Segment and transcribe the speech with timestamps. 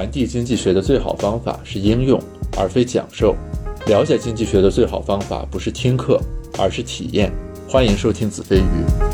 [0.00, 2.18] 传递经济学的最好方法是应用，
[2.56, 3.36] 而非讲授。
[3.86, 6.18] 了解经济学的最好方法不是听课，
[6.58, 7.30] 而是体验。
[7.68, 9.09] 欢迎收听子非鱼。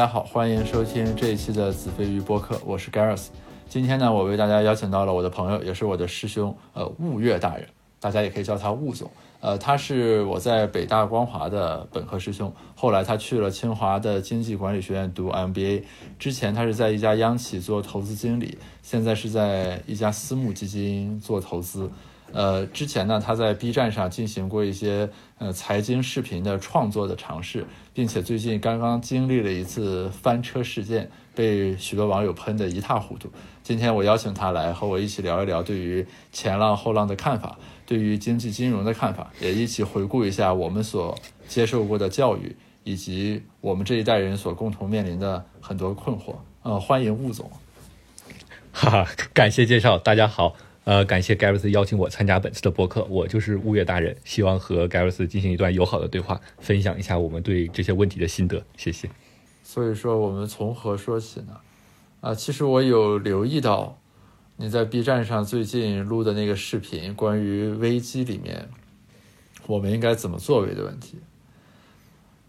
[0.00, 3.26] 大家好，欢迎收听这一期的子非鱼播客，我是 Gareth。
[3.68, 7.68] 今天呢，我为大家邀请到了我的朋友，也是我的师兄，呃，雾月大人，
[8.00, 9.10] 大家也可以叫他雾总。
[9.40, 15.82] 呃，他是我在北大光华的本科师兄，后来他去了清华的经济管理学院读 MBA。
[16.18, 21.90] 之前他是在一家央企做投资经理，现在是在一家私募基金做投资。
[22.32, 33.28] 呃，之前呢，他在 B 站上进行过一些呃财经视频的创作的尝试，并且最近刚刚经历了一次翻车事件，被许多网友喷得一塌糊涂。
[33.62, 41.16] 今天我邀请他来和我一起聊一聊对于前浪后浪的看法，对于经济金融的看法，也一起回顾一下我们所
[41.48, 46.36] 接受过的教育，以及我们这一代人所共同面临的很多困惑。
[46.62, 47.50] 呃，欢迎吴总。
[48.72, 50.54] 哈哈，感谢介绍，大家好。
[50.90, 59.08] 呃，感谢盖瑞斯邀请我参加本次的播客，我就是物业大人，希望和盖瑞斯进行一段友好的对话，分享一下我们对这些问题的心得，谢谢。
[59.62, 61.60] 所以说，我们从何说起呢？
[62.20, 64.00] 啊，其实我有留意到
[64.56, 68.68] 你在 B 站上最近录的那个视频，关于危机里面
[69.68, 71.20] 我们应该怎么作为的问题。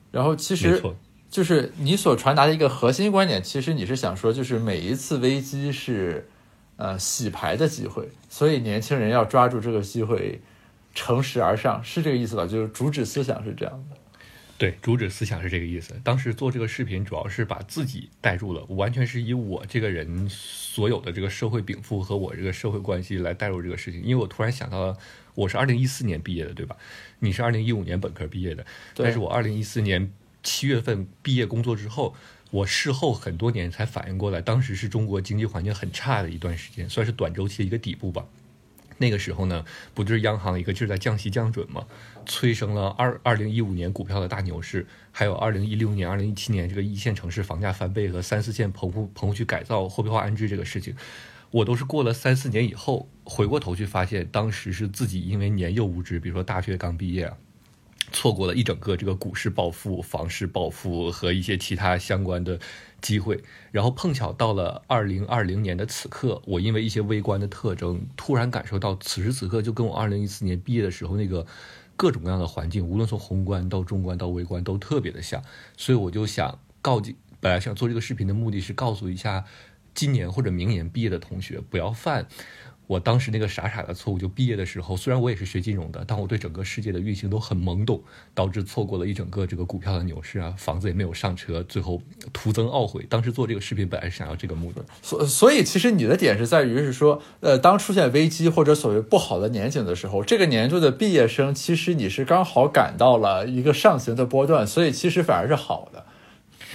[0.10, 0.82] 然后，其实
[1.30, 6.28] 就是你所传达的一个核心观点，其实你是想说，就是每一次危机是。
[6.82, 10.42] 呃，洗牌的机会，所以年轻人要抓住这个机会，
[10.96, 12.48] 乘势而上，是这个意思吧？
[12.48, 13.98] 就是主旨思想是这样的。
[14.58, 15.94] 对，主旨思想是这个意思。
[16.04, 24.02] 当时做这个视频，主要是把自己带入了，完全是以我这个人所有的这个社会禀赋和我这个社会关系来带入这个事情。
[24.02, 24.98] 因为我突然想到了，
[25.36, 26.76] 我是二零一四年毕业的，对吧？
[27.20, 28.66] 你是二零一五年本科毕业的，
[28.96, 32.16] 但是我二零一四年七月份毕业工作之后。
[32.52, 38.26] 我事后很多年才反应过来，当时是中国经济环境很差的一段时间，算是短周期的一个底部吧。
[38.98, 41.88] 那个时候呢，不就是央行一个劲儿在降息降准嘛，
[42.26, 50.94] 催生了二二零一五年股票的大牛市，还有二零一六年、二零一七年这个一线城市房价翻倍和三四线棚户棚户区改造、货币化安置这个事情，
[51.50, 57.34] 我都是过了三四年以后回过头去发现，当时是自己因为年幼无知，比如说大学刚毕业。
[58.12, 62.60] 错过了一整个这个股市暴富、房市暴富和一些其他相关的
[63.02, 63.42] 机会，
[63.72, 71.46] 然后碰巧到了二零二零年的此刻，我因为一些微观的特征，突然感受到此时此刻就跟我二零一四年毕业的时候那个
[71.96, 75.42] 各种各样的环境，无论从宏观到中观到微观都特别的像，
[75.78, 79.46] 所以我就想告诫，本来想做这个视频的目的是告诉一下
[79.94, 82.28] 今年或者明年毕业的同学不要犯。
[82.92, 88.04] 我当时那个傻傻的错误，就毕业的时候，虽然我也是学金融的，但我对整个世界的运行都很懵懂，
[88.36, 92.02] 导致错过了一整个这个股票的牛市啊，房子也没有上车，最后
[92.34, 93.06] 徒增懊悔。
[93.08, 106.06] 当时做这个视频本来是想要这个目的，所所以其实你的点是在于是说，呃，当出现危机或者所谓不好的年景的时候，这个年度的毕业生其实你是刚好赶到了一个上行的波段，所以其实反而是好的。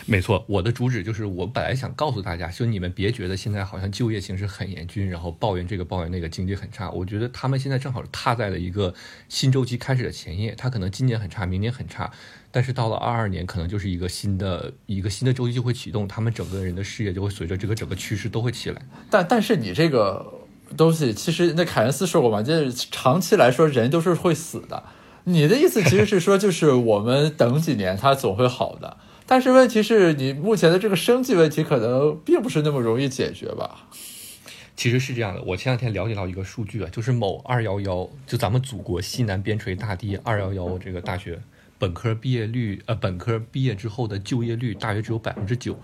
[0.09, 6.89] 没错，我的主旨就是，我本来想告诉大家，就你们别觉得现在好像就业形势很严峻，然后抱怨这个抱怨那个，经济很差。
[6.91, 8.95] 我觉得他们现在正好踏在了一个
[9.29, 12.13] 新周期开始的前夜，他可能今年很差，明年很差，
[12.53, 18.81] 但是到了二二年，可能就是一个新的一个新的周期就会启动，他们整个人的事业就会随着这个整个趋势都会起来。
[19.11, 20.35] 但但是你这个
[20.77, 24.85] 东西，其实那凯恩斯说过嘛，就是长期来说人都是会死的。
[25.25, 28.99] 你的意思其实是说，就是我们等几年，它总会好的。
[29.27, 33.89] 但是问题是你目前的这个生计问题可能并不是那么容易解决吧？
[34.77, 41.41] 其实是这样的，我前两天了解到一个数据啊，就是某二幺幺，就咱们祖国西南边陲大地二幺幺这个大学
[41.79, 45.79] 本科毕业率，呃，本科毕业之后的就业率大约只有百分之九，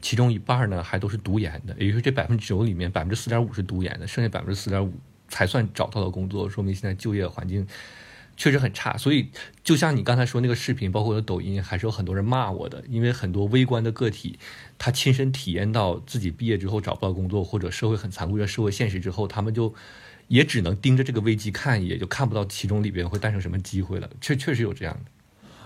[0.00, 4.92] 其中一半呢还都是读研的，也就是这百分之九里面百分之四点五是读研的，剩下百分之四点五
[5.28, 7.66] 才算找到了工作，说明现在就业环境。
[8.38, 9.28] 确实很差，所以
[9.64, 14.38] 就像你刚才说那个视频，包括我的抖音，还是有很多人骂我的，因为很多微观的个体，
[14.78, 19.74] 他亲身体验到自己毕业之后找不到工作，或者社会很残酷的社会现实之后，他们就
[20.28, 24.08] 也只能盯着这个危机看，也就看不到其中里边会诞生什么机会了。
[24.20, 25.10] 确确实有这样的，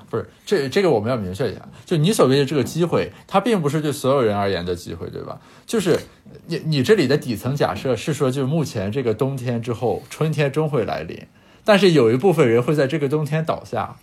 [0.09, 5.39] 不是这这个我们要明确一下，就你所谓的这个机会，它并不是对所有人而言的机会，对吧？
[5.67, 6.01] 就是
[6.47, 11.27] 你你这里的底层假设是说，就目前这个冬天之后，春天终会来临。
[11.65, 13.97] 但是有一部分人会在这个冬天倒下。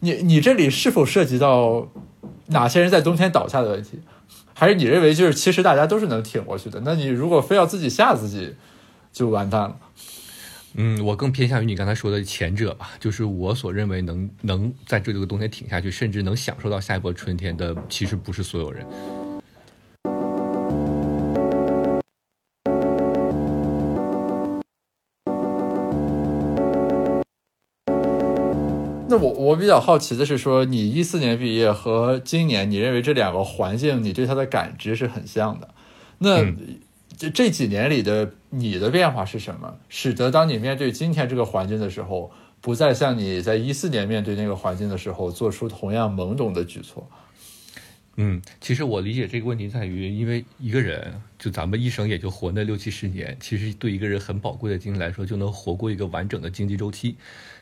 [0.00, 1.88] 你你这里是否涉及到
[2.46, 4.00] 哪些人在冬天倒下的问题？
[4.54, 6.80] 还是你认为就是其实大家都是能挺过去的？
[6.84, 8.54] 那你如果非要自己吓自己，
[9.12, 9.76] 就完蛋了。
[10.74, 18.86] 嗯，我更偏向于你刚才说的前者吧，就是我所认为能能在这个冬天挺下去，甚至能享受到下一波春天的，其实不是所有人。
[29.10, 35.74] 那我我比较好奇的是，说你一四年毕业和今年，你认为这两个环境，你对它的感知是很像的。
[36.18, 36.44] 那
[37.18, 42.30] 这这几年里的你的变化是什么，使得当你面对今天这个环境的时候，
[42.60, 47.04] 不再像你在一四年面对那个环境的时候做出同样懵懂的举措？
[48.14, 57.16] 嗯，其实我理解这个问题在于，因为一个人就咱们一生也就活那六七十年，其实对一个人很宝贵的经历来说，就能活过一个完整的经济周期。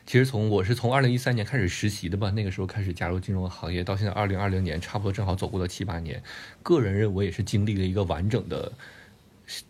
[0.09, 6.23] 其实从我是从二零一三年开始实习的吧，那个时候开始加入金融行业，到现在二零二零年，差不多正好走过了七八年。
[6.63, 8.71] 个人认为也是经历了一个完整的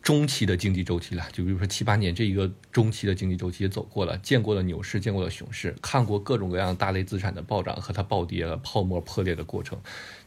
[0.01, 1.27] 中期的经济周期了。
[1.33, 9.77] 就比如说七八年这一个中期的经济周期也走过了，见过了牛市，见过了熊市，看过各种各样大类资产的暴涨和它暴跌、泡沫破裂的过程，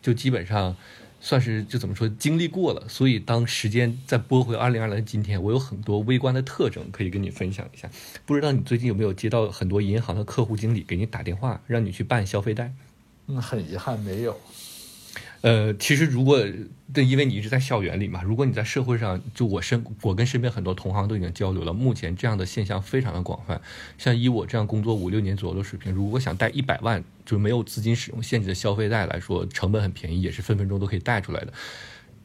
[0.02, 0.76] 就基本上。
[1.24, 7.88] 算是就怎么说经历过了，所以当时间再拨回二零二零今天，我有很多微观的特征可以跟你分享一下。
[8.26, 12.74] 不知道你最近有没有接到很多银行的客户经理给你打电话，让你去办消费贷？
[13.28, 14.36] 嗯，很遗憾没有。
[15.42, 16.42] 呃，其实如果
[16.92, 23.60] 对，因为你一直在校园里嘛，如果你在社会上，就我身，我跟身边很多同行都已经交流了，目前这样的现象非常的广泛。
[23.98, 31.52] 像以我这样工作五六年左右的水平，如果想贷一百万，就是没有资金使用限制的消费贷来说，成本很便宜，也是分分钟都可以贷出来的。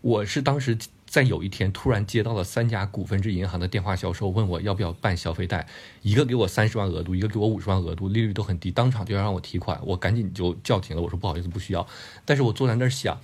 [0.02, 0.78] 我是当时。
[1.08, 5.66] 在有一天，突然接到了三家股份制银行的电话销售，问我要不要办消费贷，
[6.02, 11.02] 一个给我三十万额度，一个给我五十万额度，利率都很低，当场就要让我提款，我赶紧就叫停了。
[11.02, 11.88] 我说不好意思，不需要。
[12.26, 13.18] 但是我坐在那儿想，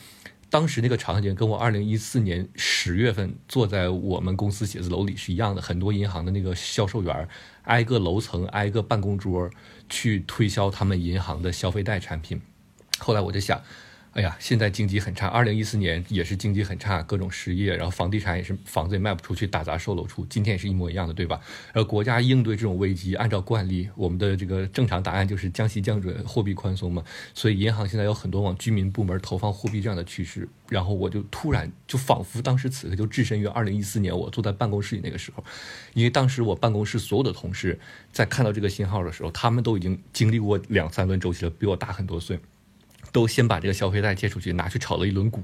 [0.50, 7.28] 当时那个场景跟我二零一四年十月份坐在我们公司写字楼里是一样的，很多银行的那个销售员
[7.64, 9.50] 挨个楼层挨个办公桌
[9.90, 12.42] 去推销他们银行的消费贷产品。
[12.98, 13.62] 后来我就想。
[14.14, 21.42] 哎呀，现在经济很差，二零一四年也是经济很差，各种失业，然后房地产也是房子也卖不出去，打砸售楼处，今天也是一模一样的，对吧？
[21.74, 27.04] 而国家应对这种危机，按照惯例，我们的这个正常答案就是降息降准，货币宽松嘛。
[27.34, 30.48] 所以银行现在有很多往居民部门投放货币这样的趋势。
[30.70, 35.44] 然后我就突然就仿佛当时此刻就置身于二零一四年，我坐在办公室里那个时候，
[35.96, 37.80] 因为当时我办公室所有的同事
[38.12, 42.40] 在看到这个信号的时候，他们都已经经历过两三轮周期了，比我大很多岁。
[43.14, 45.42] 都先把这个消费贷借出去，拿去炒了一轮股。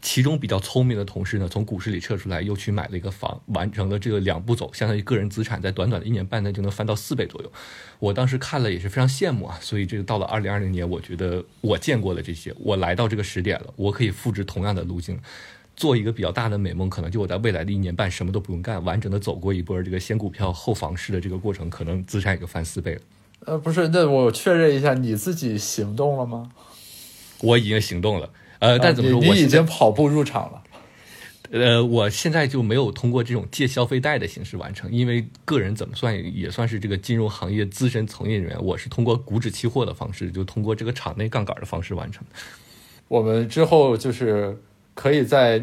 [0.00, 7.52] 其中比较聪明的同事呢，从股市里撤出来，又去买了一个房，完成了这个两步走，相当于个人资产在短短的一年半内就能翻到四倍左右。
[8.00, 9.56] 我当时看了也是非常羡慕啊。
[9.60, 15.16] 所以这个到了二零二零年，我觉得我见过了这些，我来到这个时点了，我可以复制同样的路径，
[15.76, 23.00] 做一个比较大的美梦，可能就我在未来的一年半什么都不用干，完整的走过一波这个先股票后房市的这个过程，可能资产也就翻四倍了。
[23.44, 26.50] 呃，不是，那我确认一下，你自己行动了吗？
[27.42, 28.30] 我已经行动了，
[28.60, 29.20] 呃，但怎么说？
[29.20, 30.62] 我已经跑步入场了。
[31.50, 42.24] 呃，我现在就没有通过这种借消费贷的形式完成，因为个人怎么算也算是这个金融行业资深从业人员，我是通过股指期货的方式，就通过这个场内杠杆的方式完成。
[43.08, 44.58] 我们之后就是
[44.94, 45.62] 可以在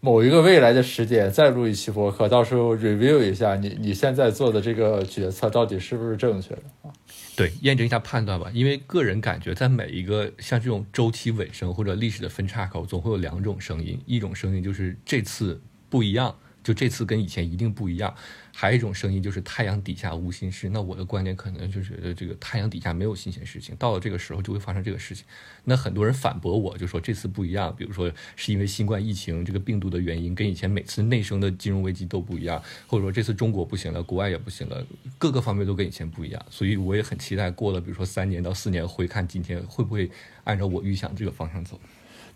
[0.00, 6.92] 某一个未来的时点再录一期播客，到时候 review 一下你你现在做的这个决策到底是不是正确的啊？
[7.36, 8.50] 对，验证一下判断吧。
[8.54, 14.00] 因为个人感觉，在每一个像这种周期尾声或者历史的分叉口，总会有两种声音。
[14.06, 18.14] 一种声音就是这次不一样，就这次跟以前一定不一样。
[18.56, 25.24] 还有一种声音就是太阳底下无新事，那我的观点可能就觉得这个太阳底下没有新鲜事情，到了这个时候就会发生这个事情。
[25.64, 34.86] 那很多人反驳我，就说这次不一样，比如说是因为新冠疫情这个病毒的原因，跟以前每次内生的金融危机都不一样，或者说这次中国不行了，国外也不行了，
[35.18, 36.46] 各个方面都跟以前不一样。
[36.48, 40.08] 所以我也很期待过了，比如说三年到四年回看今天，会不会
[40.44, 41.80] 按照我预想这个方向走？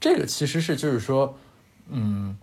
[0.00, 1.38] 这个其实是就是说，
[1.88, 2.36] 嗯。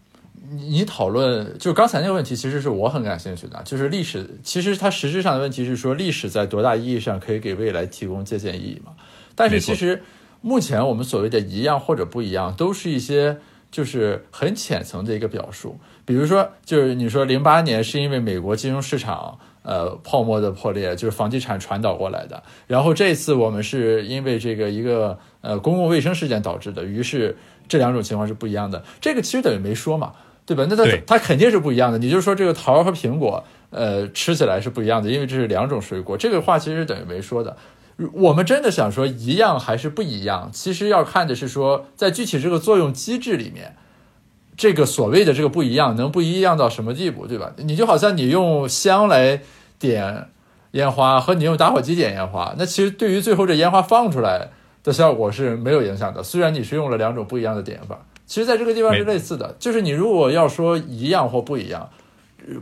[0.52, 4.28] 你你讨论就刚才那个问题，其实是我很感兴趣的，就是历史。
[4.44, 8.94] 其实它实质上的问题是说，历史在多大意义上可以给未来提供借鉴意义嘛？
[9.36, 10.02] 但是其实
[10.42, 13.38] 目前我们所谓的一样或者不一样，都是一些
[13.72, 15.78] 就是很浅层的一个表述。
[16.06, 22.44] 比如说，就是你说零八年是因为美国金融市场呃泡沫的破裂，就是房地产传导过来的。
[22.68, 27.36] 然后这次我们是因为这个一个呃公共卫生事件导致的，于是
[27.68, 28.84] 这两种情况是不一样的。
[29.02, 30.14] 这个其实等于没说嘛。
[30.46, 30.66] 对吧？
[30.70, 31.98] 那它它肯定是不一样的。
[31.98, 36.16] 你就说这个桃和苹果，呃，吃起来是不一样的，因为这是两种水果。
[36.18, 37.58] 这个话其实等于没说的。
[38.14, 43.76] 我们真的想说一样还是不一样，其实要看的是说在具体这个作用机制里面，
[44.58, 47.54] 这个所谓的这个不一样能不一样到什么地步，对吧？
[47.58, 49.42] 你就好像你用香来
[49.80, 50.28] 点
[50.72, 54.50] 烟花和你用打火机点烟花，那其实对于最后这烟花放出来
[54.84, 56.22] 的效果是没有影响的。
[56.22, 61.90] 虽然你是用了两种不一样的点法，其实在这个地方是类似的，就是你如果要说一样或不一样，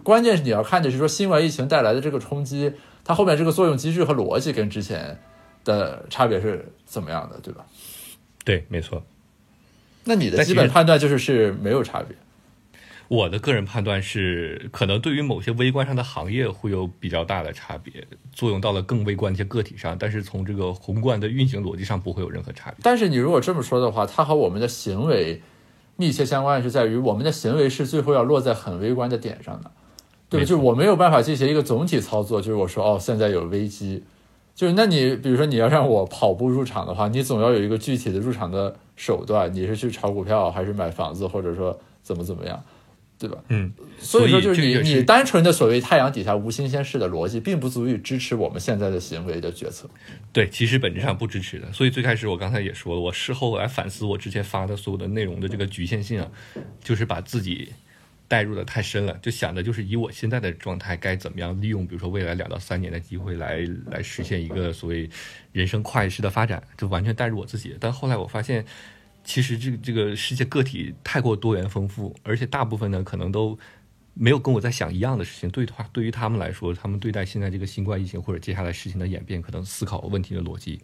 [0.03, 2.73] 关键是你要看的是说新冠疫情带来的这个冲击。
[3.05, 5.19] 它后面这个作用机制和逻辑跟之前
[5.65, 7.65] 的差别是怎么样的，对吧？
[8.45, 9.03] 对，没错。
[10.05, 12.15] 那你的基本判断就是是没有差别。
[13.09, 22.77] 我的个人判断是，可能对于某些微观上的行业会有比较大的差别，作用到了更微观一些个体上，但是从这个宏观的运行逻辑上不会有任何差别。
[22.81, 25.41] 但是你如果这么说的话，它和我们的行为
[25.95, 29.71] 密切相关的，是在于我们的行为是最后要落在很微观的点上的。
[30.29, 32.41] 对，就是我没有办法进行一个总体操作。
[32.41, 34.03] 就是我说，哦，现在有危机，
[34.55, 39.53] 就是那你比如说你要让我跑步入场的话，你总要有一个具体的入场的手段。
[39.53, 42.63] 你是去炒股票，还是买房子，或者说怎么怎么样，
[43.17, 43.37] 对吧？
[43.49, 49.89] 嗯，所以说就是你你单纯的所谓太阳底下无新鲜事的逻辑，并不足以支持我们现在的行为的决策。
[50.31, 51.71] 对，其实本质上不支持的。
[51.71, 56.31] 所以最开始我刚才也说了，我事后来反思我之前发的所有的内容的这个局限性啊，
[56.83, 57.71] 就是把自己。
[58.25, 63.59] 带入的太深了，就想的就是以我现在的状态该怎么样利用，比如说未来两到三年的机会来
[63.91, 65.07] 来实现一个所谓
[65.51, 67.75] 人生跨越式的发展，就完全带入我自己。
[67.79, 68.65] 但后来我发现，
[69.23, 73.57] 其实这个这个世界个体太过多元丰富，而且大部分呢可能都
[74.13, 75.49] 没有跟我在想一样的事情。
[75.49, 80.81] 对他对于他们来说，他们对待现在这个新冠疫情或者接下来事情的演变，可能思考问题的逻辑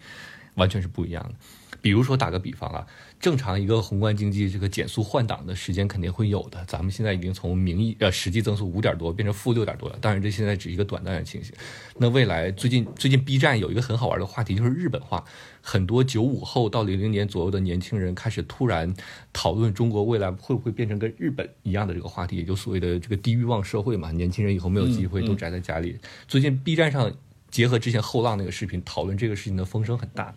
[0.56, 1.36] 完全是不一样的。
[1.82, 2.88] 比如说打个比方啊。
[3.20, 6.64] 正常一个宏观经济这个减速换挡的时间肯定会有的。
[6.66, 11.54] 咱们现在已经从名义呃实际增速五点多变成负六点多了，当然这现在只是一个短暂的情形。
[11.98, 15.24] 那未来最近最近 B 站有一个很好玩的话题，就是日本化，
[15.62, 18.94] 很多九五后到零零年左右的年轻人开始突然
[19.34, 25.98] 讨论中国未来会不会变成跟日本一样的这个话题，也就所谓的这个低欲望社会嘛，年轻人以后没有机会都宅在家里。
[26.28, 27.12] 最近 B 站上。
[27.50, 30.34] 结合之前后浪那个视频讨论这个事情的风声很大，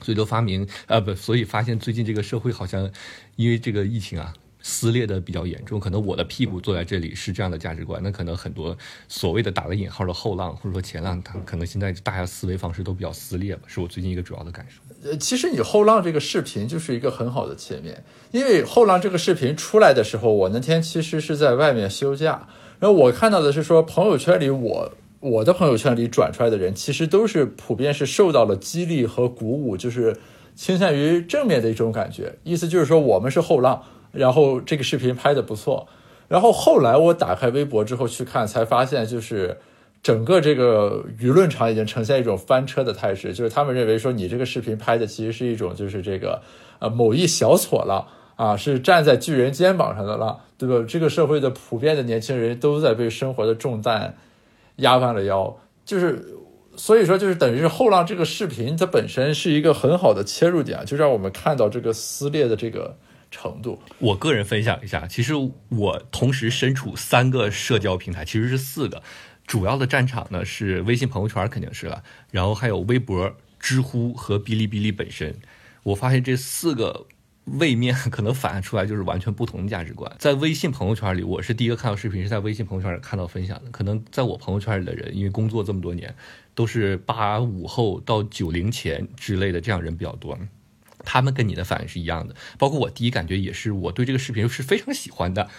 [0.00, 2.90] 所以都发明呃不，所以发现最近这个社会好像
[3.36, 4.32] 因为这个疫情啊
[4.62, 5.80] 撕裂的比较严重。
[5.80, 8.76] 可能我的屁股坐在这里是这样的价值观，那可能很多
[9.08, 15.10] 所谓的打了引号的后浪或者说前浪，他可能现在大家思维方式都比较撕裂吧，是我最近一个主要的感受。
[15.10, 24.92] 呃，其实你后浪这个视频就是一个很好的切面，因为后浪这个视频出来的时候，我那天其实是在外面休假，然后我看到的是说朋友圈里我。
[25.24, 30.14] 我的朋友圈里转出来的人，其实都是普遍是受到了激励和鼓舞，就是
[30.54, 32.34] 倾向于正面的一种感觉。
[32.42, 35.88] 意思就是说，我们是后浪，然后这个视频拍的不错。
[36.28, 39.56] 然后后来我打开微博之后去看，才发现就是
[40.02, 46.42] 整个这个舆论场已经呈现一种翻车的态势，就是他们认为说你这个视频拍的其实是一种就是这个
[46.80, 50.84] 呃某一小撮浪啊，是站在巨人肩膀上的浪，对吧？
[50.86, 54.14] 这个社会的普遍的年轻人都在被生活的重担。
[54.76, 56.36] 压弯了腰，就是
[56.76, 62.98] 所以说，就是等于是后浪这个视频，它本身是一个很好的切入点，就让我们看到这个撕裂的这个
[63.30, 63.80] 程度。
[63.98, 65.34] 我个人分享一下，其实
[65.68, 69.02] 我同时身处三个社交平台，其实是四个，
[69.46, 75.36] 主要的战场呢是微信朋友圈肯定是了，然后还有微博、知乎和哔哩哔哩本身。
[75.84, 77.06] 我发现这四个。
[77.44, 80.10] 位面可能反映出来就是完全不同的价值观。
[80.18, 83.70] 在微信朋友圈里，我是第一个看到视频，是在微信朋友圈里看到分享的。
[83.70, 86.14] 可能在我朋友圈里的人，因为工作这么多年，
[86.54, 90.38] 都是八五后到九零前之类的这样人比较多，
[91.04, 92.34] 他们跟你的反应是一样的。
[92.58, 95.50] 包括我第一感觉也是，我对这个视频是非常喜欢的，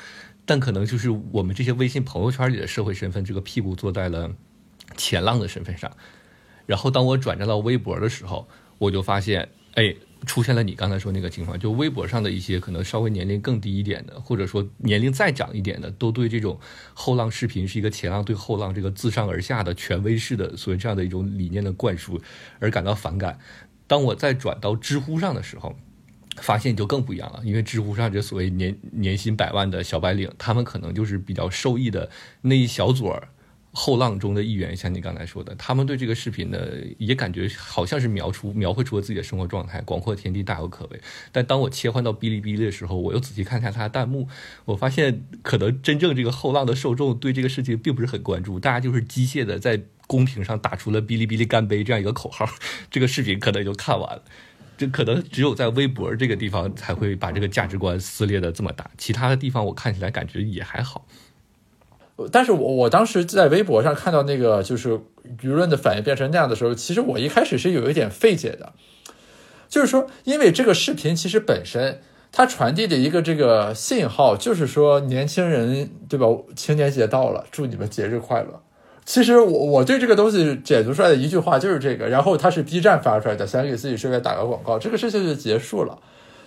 [0.46, 4.32] 但可能就是我们这些微信朋友圈里的社会身份，这个屁股坐在了
[4.98, 5.96] 前浪的身份上。
[6.66, 8.48] 然后当我转战到微博的时候，
[8.80, 9.96] 我就发现，哎。
[10.26, 16.60] 出现了你刚才说那个情况，就微博上的一些可能稍微年龄更低一点的，或者说年龄再长一点的，都对这种
[16.94, 22.20] 后浪视频是一个前浪对后浪这个自上而下的权威式的所谓这样的一种理念的灌输
[22.60, 23.40] 而感到反感。
[23.88, 25.76] 当我再转到知乎上的时候，
[26.38, 32.10] 发现就更不一样了，因为知乎上这所谓年年薪百万的小白领，他们可能就是比较受益的
[32.42, 33.30] 那一小撮儿。
[33.76, 36.58] 后浪中的一员，像你刚才说的，他们对这个视频呢，
[36.98, 41.02] 也感觉好像是描出、描绘出了自己的生活状态，广阔天地大有可为。
[41.34, 44.30] 但当我切换到哔哩哔哩的时候，我又仔细看一下它的弹幕，
[44.64, 52.50] 我发现可能真正这个后浪的受众对这个事情并不是很关注，大家就是机械的在公屏上打出了“哔哩哔哩干杯”这样一个口号，
[52.90, 54.24] 这个视频可能也就看完了。
[54.78, 61.08] 这可能只有在微博这个地方才会把这个价值观撕裂的这么大，其他的地方我看起来感觉也还好。
[62.32, 65.00] 但是我我当时在微博上看到那个就是
[65.42, 68.74] 舆论的反应变成那样的时候，其实我一开始是有一点费解的，
[69.68, 76.28] 就是说，因为这个视频其实本身它传递的一个这个信号就是说，年轻人对吧？
[76.56, 78.62] 青年节到了，祝你们节日快乐。
[79.06, 86.00] 其实我我对这个东西解读出来的一句话就是这个，然后它是 B 站发出来的，想给自己顺便打个广告，这个事情就结束了。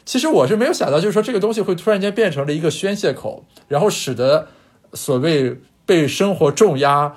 [0.05, 4.49] 其实我是没有想到，就是说这个东西会突然间变成了一个宣泄口，然后使得
[4.93, 7.17] 所谓被生活重压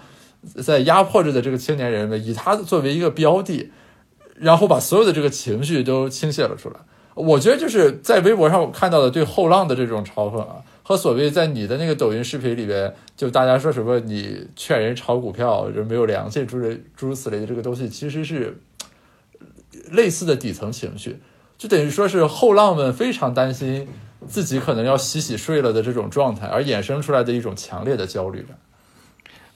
[0.64, 3.72] 在压迫着的这个青年人们，以他作为一个标的，
[4.36, 6.76] 然后把所有的这个情绪都倾泻了出来。
[7.14, 10.58] 我觉得就是在微博上我看到的对后浪的这种嘲讽啊。
[10.84, 18.60] 和所谓在你的那个抖音视频里边，就大家说什么你劝人炒股票，人没有良心，诸如诸如此类的这个东西，其实是
[19.92, 21.20] 类似的底层情绪，
[21.58, 23.88] 就等于说是后浪们非常担心
[24.28, 28.58] 自己可能要洗洗睡了的这种状态，而衍生出来的一种强烈的焦虑感。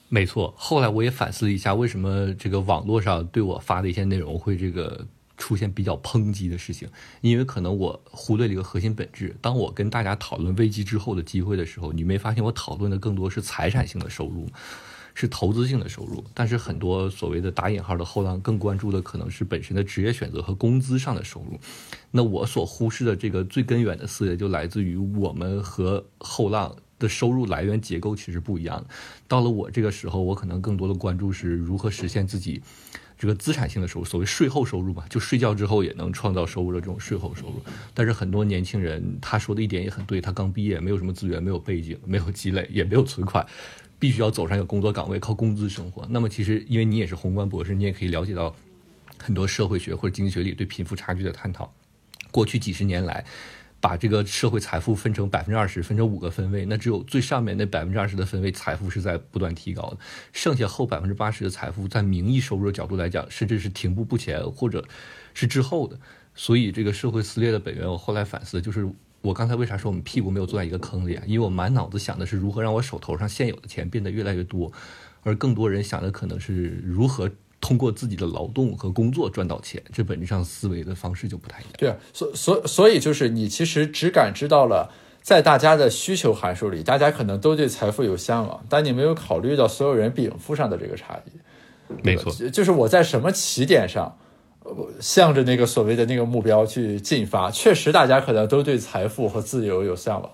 [0.08, 5.06] 没错，后来我也反思了一下，为什么这个网络上对我发的一些内容会这个。
[5.38, 6.88] 出现比较抨击的事情，
[7.20, 9.36] 因为可能我忽略了一个核心本质。
[9.42, 14.46] 当我跟大家讨论危机之后的机会的时候，你没发现我讨论的更多是财产性的收入，
[15.18, 16.22] 是投资性的收入。
[16.34, 21.58] 但是很多所谓的打引号的后浪更关注的可能是本身的职业选择和工资上的收入。
[22.10, 28.84] 那我所忽视的这个最根源的思维，就来自于我们和后浪的收入来源结构其实不一样。
[29.26, 32.62] 到了我这个时候，我可能更多的关注是如何实现自己。
[33.18, 37.62] 这个资产性的收入，所谓税后收入嘛，就睡觉之后也能创造收入的这种税后收入。
[37.94, 43.46] 但是很多年轻人他说的一点也很对，他刚毕业，没有什么资源，没有背景，没有积累，也没有存款，
[43.98, 46.06] 必须要走上一个工作岗位，靠工资生活。
[46.10, 48.54] 那么其实因为你也是宏观博士，你也可以了解到
[49.18, 51.72] 很多社会学或者经济学里对贫富差距的探讨。
[52.30, 53.24] 过去几十年来。
[53.78, 59.98] 把这个社会财富分成百分之二十，分成五个分位，那只有最上面那百分之二十的分位财富是在不断提高的，
[60.32, 64.84] 剩下后百分之八十的财富，在名义收入的角度来讲，甚至是停步不前，或者
[65.34, 65.96] 是滞后的。
[66.34, 68.88] 所以这个社会撕裂的本源，我后来反思，就是
[69.26, 71.22] 我刚才为啥说我们屁股没有坐在一个坑里啊？
[71.26, 74.72] 因为我满脑子想的是如何让我手头上现有的钱变得越来越多，
[75.22, 77.30] 而更多人想的可能是如何。
[77.58, 81.72] 通过自己的劳动和工作赚到钱，这本质上思维的方式就不太一样。
[81.78, 91.94] 对啊，所所所以就是你其实只感知到了在大家的需求函数里，大家可能都对财富有向往，但你没有考虑到所有人禀赋上的这个差异。
[92.04, 94.16] 没错，就是我在什么起点上，
[95.00, 100.30] 向着那个所谓的那个目标去进发，确实大家可能都对财富和自由有向往。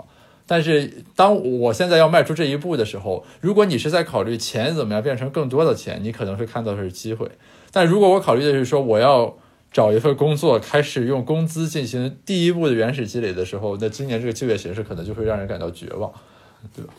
[0.46, 7.30] 但是，当我现在要迈出这一步的时候，如果你是在考虑钱怎么样变成更多的钱，你可能会看到是机会。
[7.70, 9.36] 但如果我考虑的是说我要
[9.72, 16.12] 找一份工作，开始用工资进行第一步的原始积累的时候，那今年这个就业形势可能就会让人感到绝望，
[16.74, 16.92] 对吧？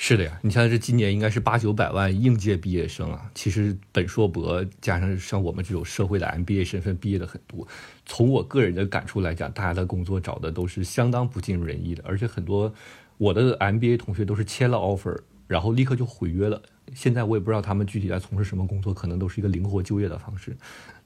[0.00, 7.66] 是的呀，你像这今年应该是八九百万应届毕业生啊，其实本硕博加上像我们这种社会的 MBA 身份毕业的很多。
[8.06, 12.72] 从我个人的感触来讲，大家的工作找的都是相当不尽如人意的，而且很多
[13.16, 16.62] 我的 MBA 同学都是签了 offer，然后立刻就毁约了。
[16.94, 20.56] 现在我也不知道他们具体在从事什么工作，可能都是一个灵活就业的方式。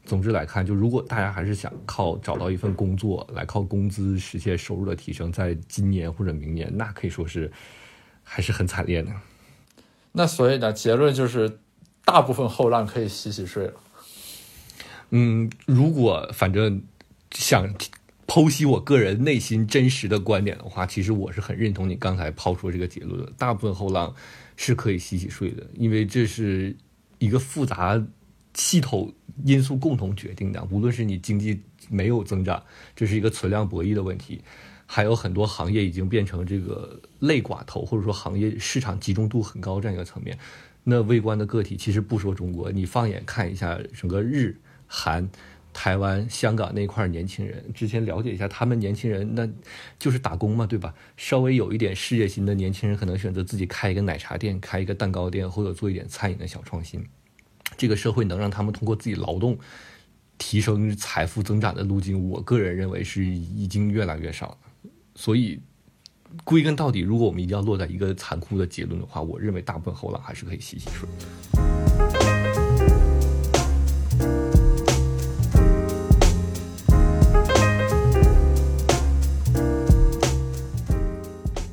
[0.04, 7.50] 总之来看，就如果大家还是想靠找到一份工作来靠工资实现收入的提升，在今年或者明年，那可以说是。
[8.34, 9.12] 还是很惨烈的，
[10.12, 11.58] 那所以呢，结论就是
[12.02, 13.74] 大部分后浪可以洗洗睡了。
[15.10, 16.82] 嗯，如果反正
[17.30, 17.74] 想
[18.26, 23.30] 剖析我个人内心真实的观点的话，其实我是很认同你刚才抛出这个结论的。
[23.36, 24.14] 大部分后浪
[24.56, 26.74] 是可以洗洗睡的，因为这是
[27.18, 28.02] 一个复杂
[28.54, 29.12] 系统
[29.44, 30.66] 因素共同决定的。
[30.70, 32.64] 无论是你经济没有增长，
[32.96, 34.40] 这是一个存量博弈的问题。
[34.94, 40.38] 还有很多行业已经变成这个类寡头，或者说行业市场集中度很高这样一个层面。
[40.84, 44.54] 那微观的个体其实不说中国，你放眼看一下整个日
[44.86, 45.26] 韩、
[45.72, 49.48] 台湾、香港那块年轻人，之前了解一下，他们年轻人那
[49.98, 50.92] 就是打工嘛，对吧？
[51.16, 57.02] 稍微有一点事业心的年轻人，可能选择自己开一个奶茶店、开一个蛋糕店，或者做一点餐饮的小创新。
[57.78, 59.58] 这个社会能让他们通过自己劳动
[60.36, 64.58] 提升财富增长的路径，我个人认为是已经越来越少了。
[65.14, 65.60] 所以，
[66.42, 71.06] 归根到底，如果我们一定要落在一个残酷的结论的话，我认为大部分后浪还是可以洗洗睡。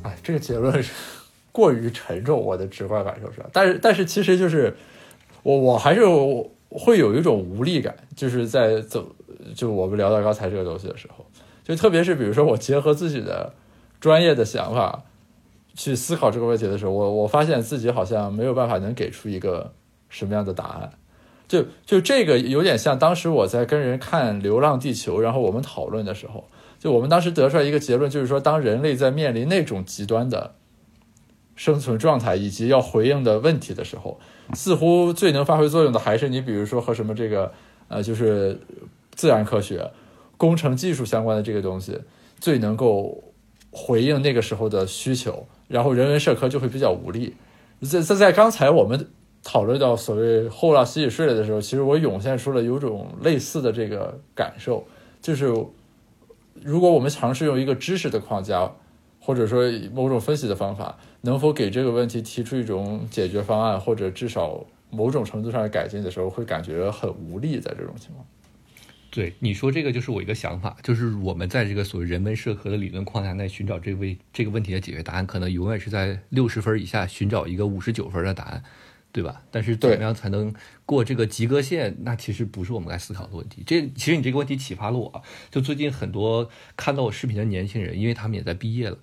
[0.04, 0.92] 哎，这个结论是
[1.54, 3.42] 过于沉重，我的直观感受是。
[3.54, 4.76] 但是，但是，其实就是
[5.44, 6.02] 我，我还是
[6.70, 9.16] 会有一种无力感，就是在走，
[9.56, 11.26] 就我们聊到刚才这个东西的时候。
[11.70, 13.54] 就特别是比如说，我结合自己的
[14.00, 15.04] 专业的想法，
[15.76, 19.72] 去思考这个问题的时候，我我发现自己好像没有办法能给出一个
[20.10, 20.90] 什么样的答案。
[21.48, 30.56] 就就这个有点像当时我在跟人看《流浪地球》，然后我们讨论的时候，就我们当时得出来一个结论，就是说，当人类在面临那种极端的
[31.56, 34.20] 生存状态以及要回应的问题的时候，
[34.56, 37.52] 似乎最能发挥作用的还是你，比如说和什么这个
[37.90, 38.60] 呃，就是
[39.12, 39.92] 自然科学、
[40.40, 42.00] 工程技术相关的这个东西，
[42.40, 43.24] 最能够
[43.70, 47.36] 回应那个时候的需求，然后人文社科就会比较无力。
[47.84, 49.08] 在在在刚才我们。
[49.42, 54.84] 讨论到所谓“后浪洗洗睡了”的时候，其实我涌现出了有种类似的这个感受，
[55.22, 55.46] 就是
[56.62, 58.70] 如果我们尝试用一个知识的框架，
[59.22, 67.62] 或者说某种分析的方法，能否给这个问题提出一种解决方案，或者至少某种程度上的改进的时候，会感觉很无力。
[67.62, 68.26] 在这种情况，
[69.12, 78.64] 对你说这个就是我一个想法，就是我们在这个所谓人文社科的理论框架内寻找这位这个问题的解决答案，可能永远是在六十分以下寻找一个五十九分的答案。
[79.12, 79.42] 对吧？
[79.50, 80.54] 但是怎么样才能
[80.86, 81.98] 过这个及格线？
[82.02, 83.64] 那其实不是我们该思考的问题。
[83.66, 85.24] 这其实你这个问题启发了我。
[85.50, 89.00] 就最近很多看到我视频的年轻人，因为他们也在毕业了，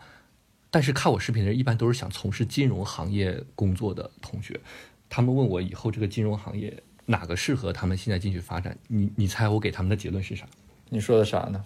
[0.70, 4.60] 但是看我视频的人一般都是想从事金融行业工作的同学。
[5.10, 8.76] 他们问我以后这个金融行业哪个适合他们现在进去发展？
[8.88, 10.46] 你你猜我给他们的结论是啥？
[10.90, 11.64] 你说的啥呢？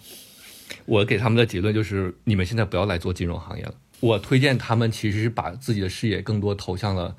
[0.86, 3.74] 我给他们的结论就是：你们现在不要来做金融行业了。
[3.98, 7.16] 我推荐他们其实是把自己的视野更多投向了。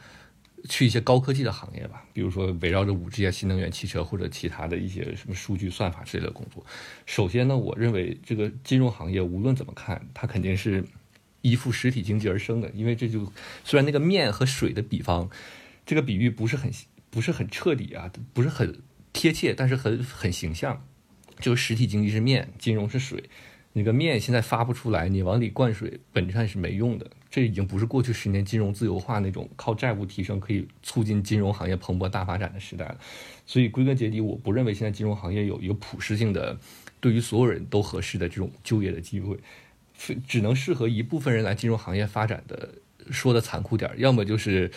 [0.70, 6.64] 去一些高科技的行业吧，比如说围绕着五 G 啊、新能源汽车或者其他的一些什么数据算法之类的工作。
[7.08, 10.86] 首先呢，我认为这个金融行业无论怎么看，它肯定是
[11.42, 12.70] 依附实体经济而生的。
[12.76, 15.28] 因为这就虽然那个面和水的比方，
[15.84, 16.72] 这个比喻不是很
[17.12, 18.82] 不是很彻底啊，不是很
[19.14, 20.84] 贴切，但是很很形象。
[21.40, 23.30] 就实体经济是面，金融是水。
[23.74, 27.10] 那个面现在发不出来，你往里灌水，本质上是没用的。
[27.30, 32.98] 这已经不是过去十年金融自由化那种靠债务提升可以促进金融行业蓬勃大发展的时代了。
[33.46, 36.60] 所以归根结底，我不认为现在金融行业有一个普适性的、
[37.00, 39.38] 对于所有人都合适的这种就业的机会，
[40.28, 42.76] 只能适合一部分人来金融行业发展的。
[43.10, 44.72] 说的残酷点，要么就是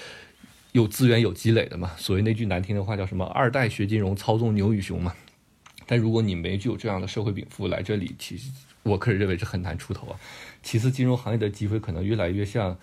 [0.74, 1.92] 有资源有积累的嘛。
[1.96, 5.14] 所谓那句难听的话叫什么“二代学金融，操纵牛与熊”嘛。
[5.86, 8.50] 但如果你没具有这样的社会禀赋来这里，其实。
[8.82, 10.20] 我个人认为是很难出头啊。
[10.62, 12.76] 其次，金融行业的机会可能越来越向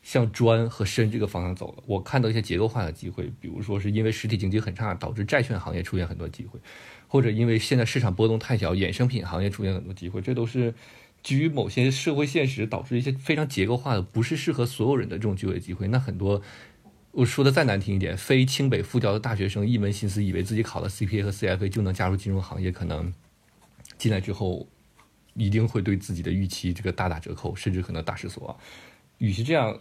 [0.00, 1.82] 向专和深这个方向走了。
[1.86, 6.60] 我看到一些结构化的机会，比如说是因为实体经济很差，导致债券行业出现很多机会，
[7.08, 10.20] 或者因为现在市场波动太小，衍生品行业出现很多机会。
[10.20, 10.72] 这都是
[11.24, 15.88] 基于某些社会现实导致一些非常结构化的，不是适合所有人的这种就业机会。
[15.88, 16.40] 那很多
[17.12, 23.12] 我说的再难听一点，非清北复交的大学生一门心思以为自己考了 CPA 和 CFA 就能加入金融行业，可能
[23.98, 24.66] 进来之后。
[25.34, 28.56] 一定会对自己的预期这个大打折扣，甚至可能大失所望。
[29.18, 29.80] 与其这样，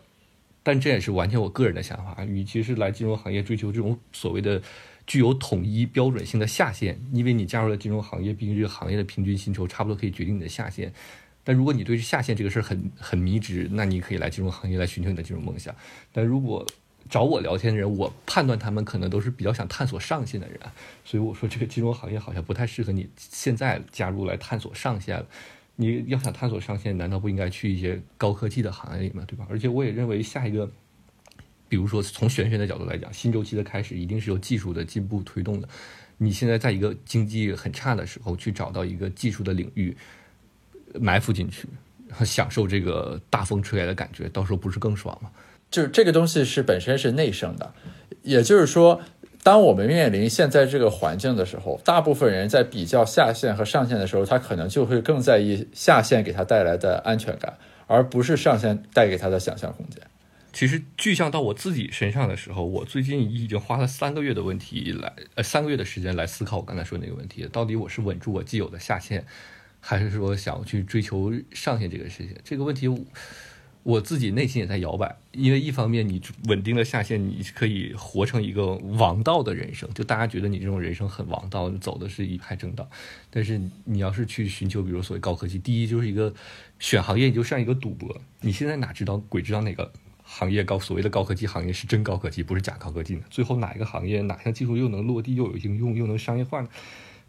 [0.61, 2.23] 但这也是完全我个人的想法。
[2.23, 4.61] 与其是来金融行业追求这种所谓的
[5.07, 10.93] 具有统一标准性的下限，因为你加入了金融行业，毕竟这个行业的平均薪酬差不多可以决定你的下限。
[11.43, 15.75] 但如果你对下限这个事儿很很迷之，那你可以来金融行业来寻求你的金融梦想。
[16.13, 16.63] 但如果
[17.07, 20.59] 找我聊天的人，我判断他们可能都是比较想探索上限的人，
[21.05, 25.23] 所以我说这个金融行业好像不太适合你现在加入来探索上限。
[25.75, 29.23] 你要想探索上限，难道不应该去一些高科技的行业里吗？
[29.25, 29.47] 对吧？
[29.49, 30.69] 而且我也认为下一个，
[31.69, 35.69] 比如说从玄学的角度来讲，新周期的开始一定是由技术的进步推动的。
[36.17, 39.95] 你现在在一个经济很差的时候去找到一个技术的领域
[40.99, 41.65] 埋伏进去，
[42.25, 45.31] 享受这个大风吹来的感觉，到时候不是更爽吗？
[45.71, 47.73] 就是这个东西是本身是内生的，
[48.23, 49.01] 也就是说，
[49.43, 60.01] 当我们面临现在这个环境的时候，大部分人在比较下限和上限的时候，他可能就会更在意下限给他带来的安全感，而不是上限带给他的想象空间。
[60.51, 69.23] 其实具象到我自己身上的时候，我最近已经花了三个月的问题来，呃，三个月的时间来思考我刚才说那个问题，到底我是稳住我既有的下限，
[69.79, 72.35] 还是说想去追求上限这个事情？
[72.43, 72.89] 这个问题。
[73.83, 82.87] 我自己内心也在摇摆，因为一方面你稳定的下线，你可以活成一个王道的人生，就大家觉得你这种人生很王道，走的是一派正道。
[83.29, 86.31] 但是你要是去寻求，比如所谓高科技，第一就是一个
[86.77, 88.21] 选行业，你就像一个赌博。
[88.41, 89.91] 你现在哪知道鬼知道哪个
[90.23, 90.77] 行业高？
[90.77, 93.21] 所谓的高科技行业是真高科技，不是假高科技呢？
[93.29, 96.67] 最后哪一个行业哪项技术又能落地，又有应用，又能商业化呢？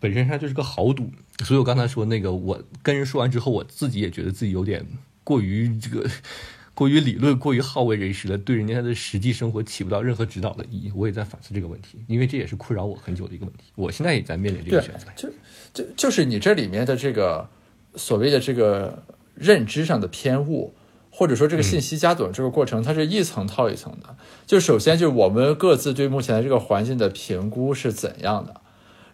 [0.01, 1.13] 本身上就是个豪赌。
[1.45, 4.85] 所以我刚才说那个，我跟人说完之后，我自己也觉得自己有点。
[5.31, 6.05] 过于这个，
[6.75, 10.93] 过于理论，过于好为人师了，对人家的实际生活起不到任何指导的意义。
[10.93, 13.63] 我也在反思这个问题，因为这也是困扰我很久的一个问题。
[13.77, 15.07] 我现在也在面临这个选择。
[15.15, 15.29] 就
[15.73, 17.49] 就就是你这里面的这个
[17.95, 19.05] 所谓的这个
[19.37, 20.75] 认知上的偏误，
[21.11, 24.17] 或者说这个信息加总这个过程，它是一层套一层的。
[24.49, 28.61] 就首先就是我们各自对目前的这个环境的评估是怎样的，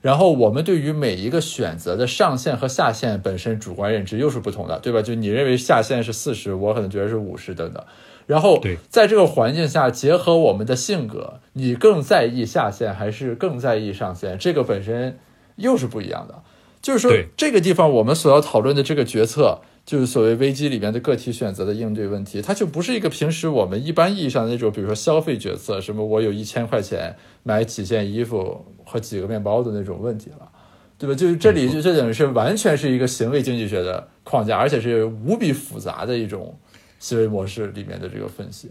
[0.01, 5.03] 然后我们对于每一个选择的上限和下限本身主观认知又是不同的，对吧？
[5.03, 7.83] 就你认为下限是四十，我可能觉得是五十等等。
[8.27, 14.37] 然后在这个环境下，结合我们的性格，你更在意下限还是更在意上限？
[14.39, 15.19] 这个本身
[15.57, 16.43] 又是不一样的。
[16.83, 19.61] 就是说，这个地方我们所要讨论的这个决策。
[19.87, 30.51] 就是所谓危机里面的个体选择的应对问题，它就不是一个平时我们一般意义上的那种，比如说消费决策，什么我有一千块钱买几件衣服和几个面包的那种问题了，
[30.99, 31.15] 对吧？
[31.15, 36.59] 就是这里就这等于是完全是一个行为经济学的框架，而且是无比复杂的一种
[36.99, 38.69] 行为模式里面的这个分析。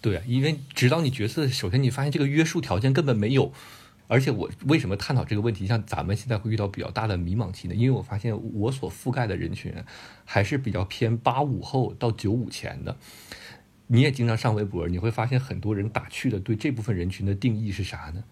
[0.00, 3.52] 对，因为指导你决策，首先你发现这个约束条件根本没有。
[4.06, 5.66] 而且我为什么探讨这个问题？
[5.66, 7.74] 像咱们现在会遇到比较大的迷茫期呢？
[7.74, 9.72] 因为我发现我所覆盖的人群
[10.24, 12.96] 还是比较偏八五后到九五前的。
[13.86, 18.24] 你也经常上微博，你会发现很多人打趣的对这部分人群的定义是啥呢？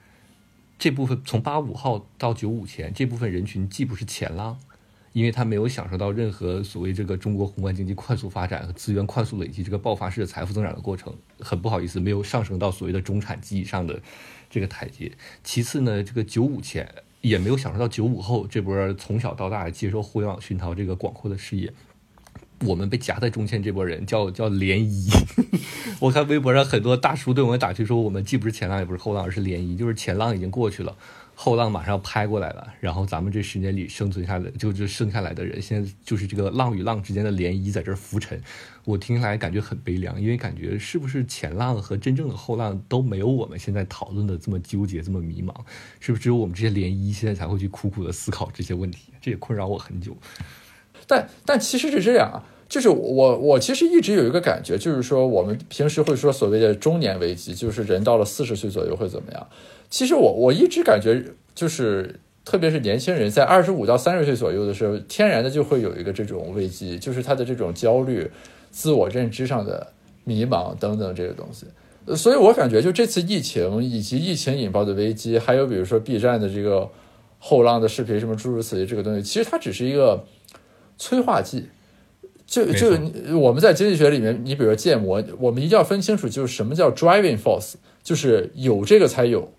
[0.78, 4.58] 这部分从八五后到九五前这部分人群既不是前浪，
[5.12, 14.00] 因为他没有享受到任何所谓这个中国宏观经济快速发展和资源快速累积这个爆发式的财富增长的过程，很不好意思，没有上升到所谓的中产级以上的。
[14.52, 15.10] 这个台阶，
[15.42, 16.86] 其次呢，这个九五前
[17.22, 21.72] 也没有享受到九五后这波从小到大接受互联网熏陶这个广阔的视野。
[22.66, 25.10] 我们被夹在中间这波人叫叫涟漪。
[25.98, 30.94] 我看微博上很多大叔对我们打趣说，我们既不是前浪也不是后浪，而是涟漪，就是前浪已经过去了。
[31.34, 38.40] 后浪马上拍过来了，然后咱们这十年里生存下来就就剩下来的人，现在就是这个浪与浪之间的涟漪在这浮沉。
[38.84, 45.54] 我听来感觉很悲凉，因为感觉是不是前浪和真正的后浪都没有我们现在讨论的这么纠结、这么迷茫？
[46.00, 49.12] 是不是只有我们这些涟漪现在才会去苦苦的思考这些问题？
[49.20, 50.16] 这也困扰我很久。
[51.06, 59.46] 但但其实是这样啊，就是我我其实一直有一个感觉，就是说我们平时会说所谓的中年危机，就是人到了四十岁左右会怎么样？
[59.90, 61.22] 其实我我一直感觉，
[61.54, 68.30] 就是特别是年轻人在二十五到三十岁左右的时候，天然的就会有一个这种危机，就是他的这种焦虑、
[68.72, 69.92] 自我认知上的
[70.24, 71.66] 迷茫等等这个东西。
[72.16, 76.90] 所以我感觉，就这次疫情以及疫情引爆的危机，还有比如说 B 站的这个
[77.38, 80.24] 后浪的视频什么诸如此类这个东西，其实它只是一个
[80.98, 81.66] 催化剂。
[82.44, 82.98] 就就
[83.38, 89.52] 我们在经济学里面，你比如说建模，我们一定要分清楚，就是什么叫 driving force，就是有这个才有。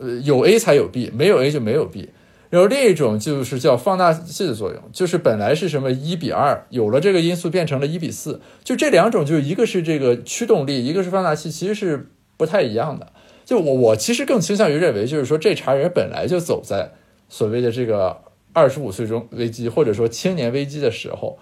[0.00, 2.08] 呃，有 A 才有 B，没有 A 就没有 B。
[2.50, 8.40] 然后另一种就是叫放大器的作用，就是本来是什么一比二，有了这个因素变成了一比四。
[8.62, 13.12] 就这两种，就一个是这个驱动力，一个是放大器，其实是不太一样的。
[13.44, 16.92] 就我我其实更倾向于认为，就是说这茬人本来就走在
[17.28, 18.16] 所谓的这个
[18.52, 21.38] 二十五岁中危机，或者说青年危机的时候，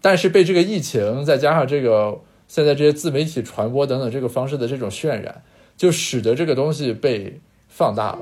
[0.00, 5.42] 但是被这个疫情再加上这个现在这些自媒体传播等等这个方式的这种渲染，
[5.76, 7.40] 就使得这个东西被。
[7.68, 8.18] 放大了。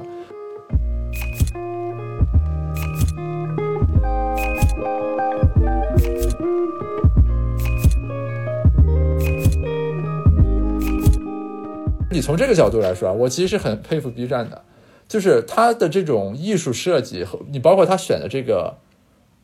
[12.15, 14.63] 你从这个角度来说啊，我其实是很佩服 B 站的，
[15.09, 18.79] 就是他的这种艺术设计和你包括他选的这个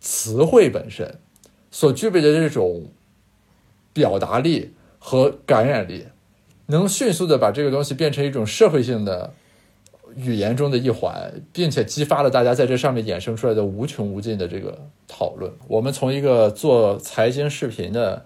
[0.01, 1.19] 词汇本身
[1.73, 2.87] 所具备的这种
[3.93, 6.07] 表达力和感染力，
[6.67, 9.35] 能迅速的把这个东西变成一种社会性的。
[10.17, 15.53] 语言中的一环，并且激发了大家在这上面衍生出来的无穷无尽的这个讨论。
[15.69, 18.25] 我们从一个做财经视频的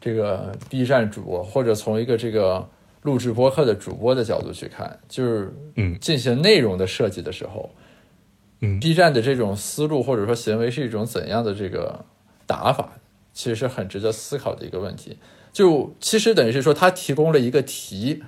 [0.00, 2.66] 这个 B 站主，或者从一个这个
[3.02, 7.70] 录制播客的主播的角度去看，就是嗯，进行内容的设计的时候，
[8.60, 12.04] 嗯，B 站的这种思路或者说行为是一种怎样的这个
[12.46, 12.98] 打法，
[13.32, 15.18] 其实是很值得思考的一个问题。
[15.52, 18.22] 就其实等于是说，他提供了一个题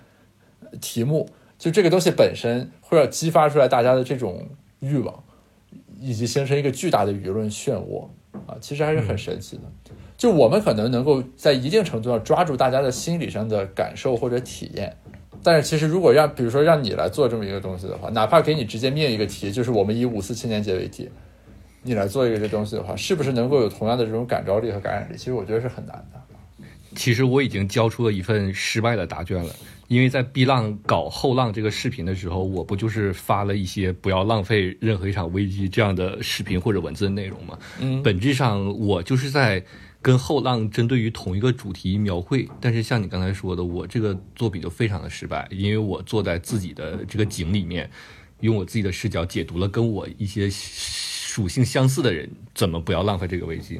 [0.80, 1.28] 题目。
[1.58, 4.48] 就这个东西本身会要激发出来大家的这种
[4.80, 5.22] 欲望，
[6.00, 8.08] 以及形成一个巨大的舆论漩涡
[8.46, 9.62] 啊，其实还是很神奇的。
[10.16, 14.96] 就我们可能能够在一定程度上抓住大家的心理上的感受或者体验，
[15.42, 21.10] 但是其实如果让比如说让你来做这么一个东西的话，哪怕给你直接命一个题，就是我们以五四青年节为题，
[21.82, 25.16] 你来做一个这东西的话，是不是能够有同样的这种感召力和感染力？
[25.16, 26.20] 其实我觉得是很难的。
[26.94, 29.52] 其实我已经交出了一份失败的答卷了。
[29.92, 37.58] 因为在 B 浪搞后浪这个视频的时候，我不就是发了一些不要浪费任何一场危机这样的视频或者文字的内容吗？
[37.78, 39.62] 嗯，本质上我就是在
[40.00, 42.48] 跟后浪针对于同一个主题描绘。
[42.58, 47.90] 但是像你刚才说的，我这个作品就非常的失败，因为我坐在自己的这个井里面，
[48.40, 53.78] 用我自己的视角解读了跟我一些属性相似的人怎么不要浪费这个危机。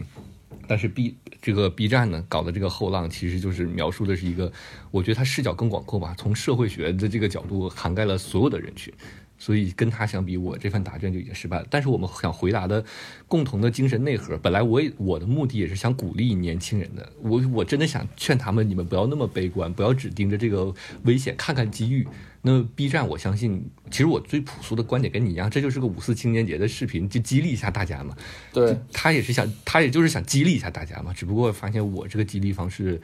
[0.69, 4.51] 但是 B 这个 B 站呢搞的这个后浪，其实就是描述的是一个，
[4.93, 8.95] 我觉得它视角更广阔吧，从社会学的这个角度涵盖了所有的人群。
[9.43, 11.67] 所以跟他相比，我这份答卷就已经失败了。
[11.69, 12.85] 但是我们想回答的
[13.27, 17.13] 共同的精神内核，本来我也我的目的也是想鼓励年轻人的。
[17.21, 22.07] 我我真的想劝他们，你们不要那么悲观，不要只盯着这个危险，看看机遇。
[22.43, 28.17] 那 B 站，我相信，其实我最朴素的观点跟你一样，这就是个五四青年节的视频，就激励一下大家嘛。
[28.53, 31.13] 对，他也是想，他也就是想激励一下大家嘛。
[31.13, 33.03] 只不过发现我这个激励方式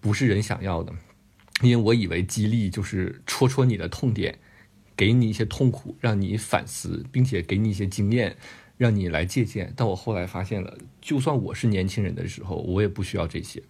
[0.00, 0.92] 不是人想要的，
[1.62, 4.38] 因为我以为激励就是戳戳你的痛点。
[4.98, 8.36] 给你一些痛苦，让你反思，并且给你一些经验，
[8.76, 9.72] 让你来借鉴。
[9.76, 13.62] 但我后来发现了，就算我是年轻人的时候，我也不需要这些。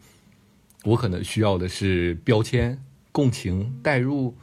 [0.85, 4.35] 我可能需要的是标签、共情、代入，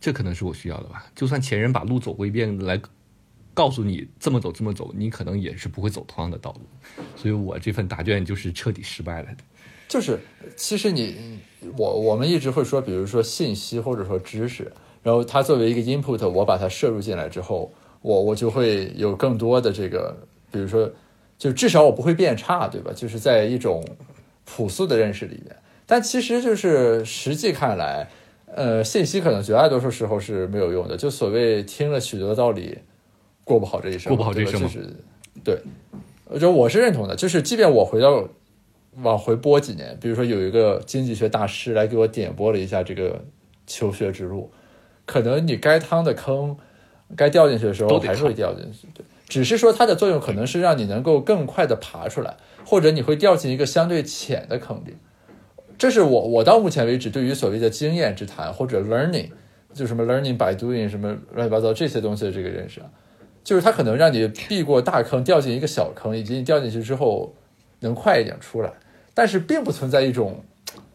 [0.00, 1.06] 这可能是我需要的吧。
[1.14, 2.82] 就算前人把路走过一遍，来
[3.54, 6.62] 告诉你这么走这么走，你可能也是不会走同样的道路。
[7.14, 9.44] 所以我这份答卷就是彻底失败了的。
[9.86, 10.18] 就是，
[10.56, 11.38] 其实你
[11.76, 14.72] 我我们一直会说，比如说信息或者说知识。
[15.02, 20.16] 然后它作为一个 input，我把它摄入进来之后，我我就会有更多的这个，
[20.52, 20.90] 比如说，
[21.38, 22.92] 就至少我不会变差，对吧？
[22.94, 23.84] 就是在一种
[24.44, 25.56] 朴素的认识里面。
[25.86, 28.08] 但其实就是实际看来，
[28.46, 30.96] 呃，信息可能绝大多数时候是没有用的。
[30.96, 32.78] 就所谓听了许多道理，
[33.42, 34.94] 过不好这一生，过不好这一生就是
[35.42, 35.58] 对，
[36.38, 37.16] 就我是认同的。
[37.16, 38.28] 就是即便我回到
[39.02, 43.24] 往回拨几年，比如说有一个经济学大师来给我点拨了一下这个
[43.66, 44.50] 求学之路。
[45.10, 46.56] 可能你该趟的坑，
[47.16, 49.04] 该掉进去的时候还是会掉进去，对。
[49.26, 54.94] 只是说它的作用可能是让你能够更快的爬出来，或者你会掉进一个相对浅的坑里。
[55.76, 59.30] 这是我我到目前为止对于所谓的经验之谈或者 learning，
[59.74, 62.86] 就什么 learning by doing 什么乱七八糟这些东西的这个认识啊，
[63.42, 67.34] 就是它可能让你避过大坑，掉进一个小坑，以及你掉进去之后
[67.80, 68.72] 能快一点出来。
[69.12, 70.44] 但是并不存在一种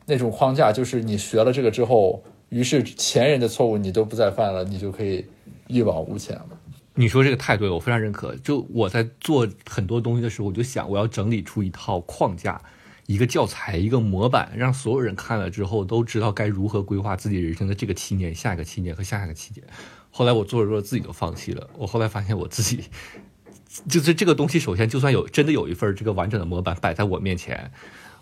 [0.06, 2.23] 那种框架，就是你学了这个之后。
[2.49, 5.25] 于是前人的错误你都不再犯了，你就可以
[5.67, 6.45] 一往无前了。
[6.93, 8.34] 你说这个太对了，我非常认可。
[8.38, 12.62] 就我在做很多东西的时候，我就想我要整理出一套框架、
[13.08, 19.67] 一个教材、一个模板，让所有人看了之后都知道该如何规划自己人生的这个七年、下一个七年和下下个七年。
[20.10, 21.69] 后来我做着做着自己就放弃了。
[21.77, 22.86] 我后来发现我自己
[23.89, 27.69] 就是这个东西，首先就算有真的有一份这个完整的模板摆在我面前，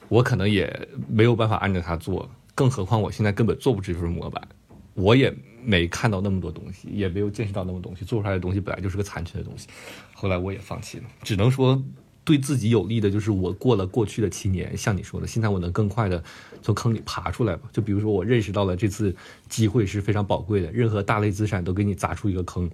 [0.10, 2.32] 我可能也没有办法按照它做。
[2.56, 4.48] 更何况我现在根本做不出这份模板，
[4.94, 9.68] 我也没看到那么多东西，也没有见识到那么多东西，做出来的东西本来就是个残缺的东西。
[10.14, 11.82] 后来我也放弃了，只能说
[12.24, 16.24] 对自己有利的就是我过了过去的七年，像你说的，现在我能更快的
[16.62, 17.70] 从坑里爬出来吧。
[17.72, 19.16] 就比如说我认识到了这次
[19.50, 22.70] 机会是非常宝贵的，任何大类资产都给你砸出一个坑，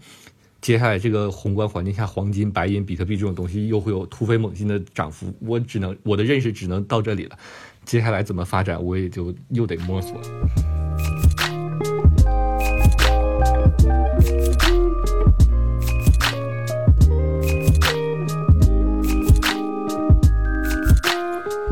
[0.62, 7.40] 接下来这个宏观环境下，黄金、白银、比特币这种东西又会有突飞猛进的涨幅，我只能我的认识只能到这里了。
[7.90, 10.16] 接下来怎么发展，我也就又得摸索。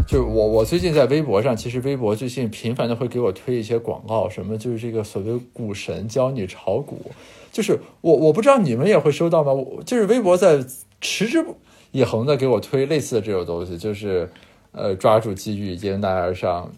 [0.08, 7.12] 就是我，我最近在微博上，其实微博最近频繁的会给我推一些广告，什么就是这个所谓股神教你炒股，
[7.52, 9.54] 就是我我不知道你们也会收到吗？
[9.54, 10.66] 我就是微博在
[11.00, 11.46] 持之
[11.92, 14.28] 以恒的给我推类似的这种东西，就是。
[14.72, 16.72] 呃，抓住机遇，迎难而上，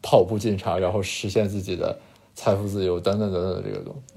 [0.00, 1.98] 跑步进场，然后实现自己的
[2.34, 4.14] 财富自由，等等等等的这个东西。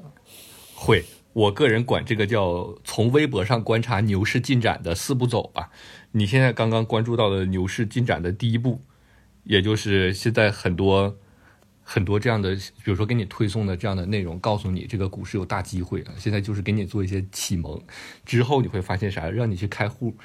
[0.73, 5.69] 会，我个人管这个叫从微博上观察牛市进展的四步走吧。
[6.11, 8.79] 你现在刚刚关注到的牛市进展的第一步，
[9.43, 11.17] 也就是现在很多
[11.83, 16.03] 很多这样的，比如说给你推送的这样的内容，告诉你这个股市有大机会。
[16.17, 17.81] 现在就是给你做一些启蒙，
[18.25, 19.29] 之后你会发现啥？
[19.29, 20.15] 让你去开户，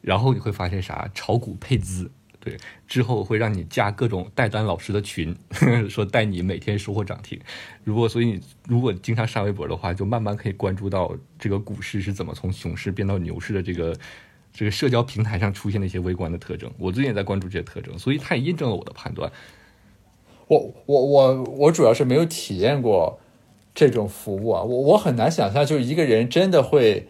[0.00, 1.08] 然后你会发现啥？
[1.14, 2.10] 炒股配资。
[2.46, 2.56] 对，
[2.86, 5.36] 之后会让你加各种带单老师的群，
[5.90, 7.36] 说带你每天收获涨停。
[7.82, 13.96] 如果所以你如果经常上微博的话，就慢慢可以关注到这个股市是怎么从熊市变到牛市的这个
[14.52, 16.70] 这个社交平台上出现的一些微观的特征。
[16.78, 19.28] 我最近也在关注这些特征，所以它也印证了我的判断。
[20.46, 23.18] 我我我我主要是没有体验过
[23.74, 27.08] 这种服务啊，我我很难想象，就一个人真的会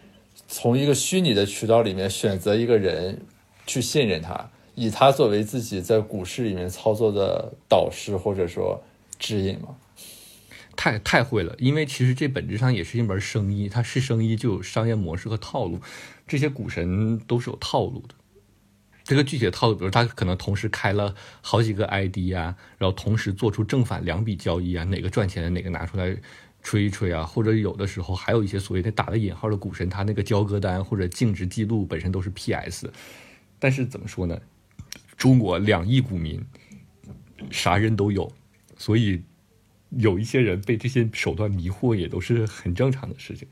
[0.49, 3.21] 从一个虚拟的渠道里面选择一个人
[3.67, 4.49] 去信任他。
[4.77, 8.81] 以他作为自己在股市里面操作的导师或者说
[9.19, 9.77] 指引吗？
[10.77, 15.81] 太太会了，因为其实这本质上也是一门生意，它是生意就有商业模式和套路，
[16.29, 18.15] 这些股神都是有套路的。
[19.03, 26.15] 这个具体的套路，比如他可能同时开了好几个 ID 啊，然后同时做出正反两笔交易啊，哪个赚钱哪个拿出来
[26.63, 32.93] 吹一吹啊，或者有的时候还有一些所谓的打了引号的股神，他那个交割单或者净值记录本身都是 PS，
[33.59, 34.39] 但是怎么说呢？
[35.17, 36.45] 中国两亿股民，
[37.51, 38.31] 啥人都有，
[38.77, 39.23] 所以
[39.91, 43.49] 有一些人被这些手段迷惑，也都是很正常的事情。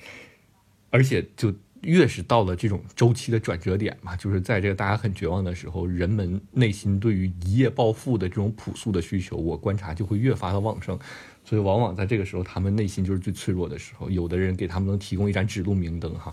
[0.91, 10.99] 而且，就越是到了这种周期的转折点嘛，就是在这个大家很绝望的时候，人们内心对于一夜暴富的这种朴素的需求，我观察就会越发的旺盛。
[11.45, 14.09] 所以，往往在这个时候，他们内心就是最脆弱的时候。
[14.09, 16.33] 有的人给他们能提供一盏指路明灯，哈，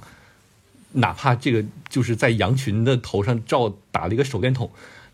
[0.93, 4.71] 哪怕这个就是在羊群的头上照打了一个手电筒，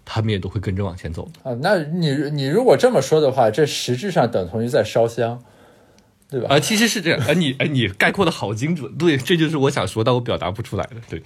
[0.09, 1.29] 他们也都会跟着往前走。
[1.43, 5.43] 啊，那你你如果这么说的话，这实质上等同于在烧香，
[6.29, 6.47] 对吧？
[6.49, 7.19] 啊，其实是这样。
[7.19, 8.89] 啊，你哎，你概括的好精准。
[8.97, 10.95] 对，这就是我想说，但我表达不出来的。
[11.09, 11.21] 对，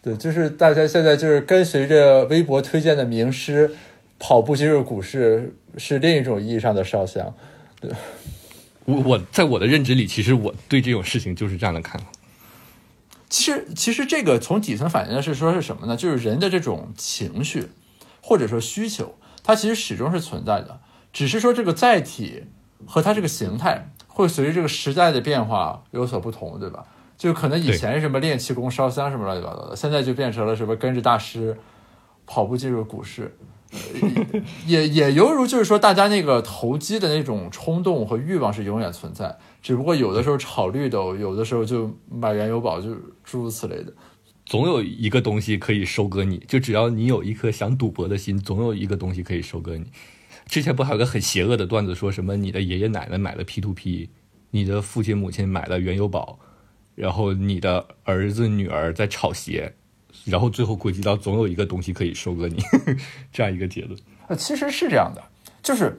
[0.00, 3.74] 对，就是大家现在就是跟随着微博推荐的名师
[4.20, 7.34] 跑步进入股市，是另一种意义上的烧香。
[7.80, 7.90] 对，
[8.84, 12.06] 我我在我的认知里，其实我对这种事情就是这样的看法。
[13.28, 15.94] 其实，其实这个从底层反映的是说是什么呢？
[15.94, 17.68] 就是人的这种情绪
[18.28, 20.80] 或者说需求，它其实始终是存在的，
[21.14, 22.44] 只是说这个载体
[22.84, 26.84] 和它这个形态会随着这个时代的变化有所不同，对吧？
[27.16, 31.56] 就可能以前什么练气功、烧香什么乱七八糟的，现在就变成了什么跟着大师
[32.26, 33.34] 跑步进入股市。
[34.66, 43.92] 也 也犹如就是说，大家那个投机的那种冲动和欲望是永远存在，只不过有的时候炒绿豆，有的时候就买原油宝，就诸如此类的。
[44.48, 49.84] 总有一个东西可以收割你，就只要你有一颗想赌博的心，总有一个东西可以收割你。
[50.46, 54.08] 之前不还有个很邪恶的段子，说什么你的爷爷奶奶买了 P to P，
[54.52, 56.38] 你的父亲母亲买了原油宝，
[56.94, 59.74] 然后你的儿子女儿在炒鞋。
[60.24, 62.56] 然后最后归结到总有一个东西可以收割你，
[63.30, 64.00] 这样一个结论。
[64.28, 65.22] 呃，其实是这样的，
[65.62, 65.98] 就是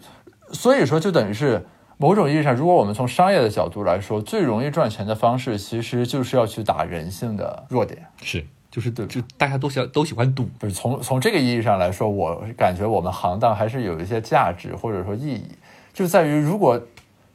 [0.51, 1.63] 所以说就等于是
[2.01, 8.05] 某种意义上，如果我们从商业的角度来说，最容易赚钱的方式，其实就是要去打人性的弱点。
[8.21, 10.47] 是，就是对，就大家都喜都喜欢赌。
[10.57, 15.51] 不是从从这个意义上来说，我感觉我们行当还是有一些价值或者说意义，
[15.91, 16.81] 就在于如果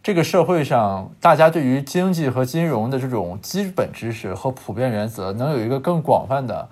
[0.02, 6.68] 这个社会上大家对于经济和金融的这种基本知识和普遍原则能有一个更广泛的。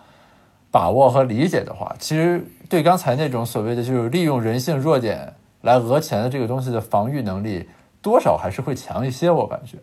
[0.71, 7.69] 把握和理解的话，其实对刚才那种所谓的就是利用人性弱点来讹钱的这个东西的防御能力，
[8.03, 9.31] 多少还是会强一些。
[9.31, 9.79] 我感觉，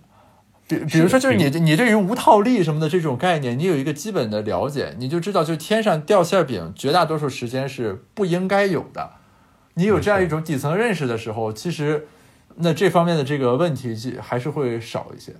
[0.67, 9.13] 比比如说，就是你你对于无套利什么的这种概念，你有一个基本的了解，你就知道，就天上掉馅饼，绝大多数时间是不应该有的。
[9.73, 12.07] 你有这样一种底层认识的时候，其实
[12.57, 15.33] 那这方面的这个问题还是会少一些。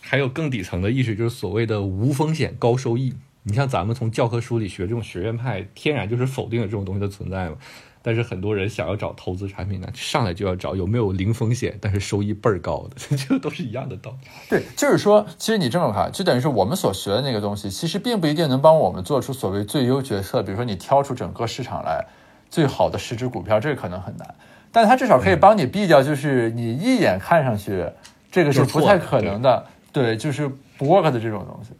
[0.00, 3.14] 还有更底层的意识，就是所谓的无风险高收益。
[3.44, 7.56] 你像咱们从教科书里学这种学院派，天然就是否定了这种东西的存在嘛。
[8.02, 14.28] 但是很多人想要找投资产品呢，上来就要找有没有零风险，但是收益倍儿高的， 这都是一样的道理。
[14.50, 20.42] 对，就是说，其实你这么看，就等于是我们所学的那个东西，其实并不一定能帮我们做出所谓最优决策。
[20.42, 22.04] 比如说，你挑出整个市场来
[22.50, 24.34] 最好的十只股票，这个可能很难，
[24.72, 27.86] 但它至少可以帮你避掉，就是你一眼看上去
[28.30, 31.70] 这个是不太可能的，对，就是不 work 的这种东西。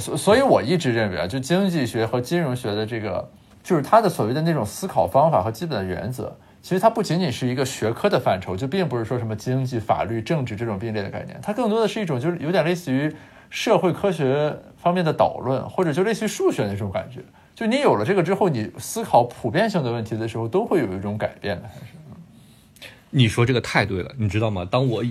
[0.00, 3.30] 所所以，我一直认为啊，就经济学和金融学的这个，
[3.62, 13.14] 就是他的所谓的那种思考方法和基本的原则，其实它不仅仅是一个学科的范畴，就并不是说什么经济、法律、政治这种并列的概念，它更多的是一种就是有点类似于
[13.50, 17.20] 社会科学方面的导论，或者就类似于数学那种感觉。
[17.54, 21.68] 就你有了这个之后，你思考普遍性的问题的时候，都会有一种改变的。
[21.68, 22.88] 还是？
[23.10, 24.66] 你说这个太对了，你知道吗？
[24.68, 25.04] 当我。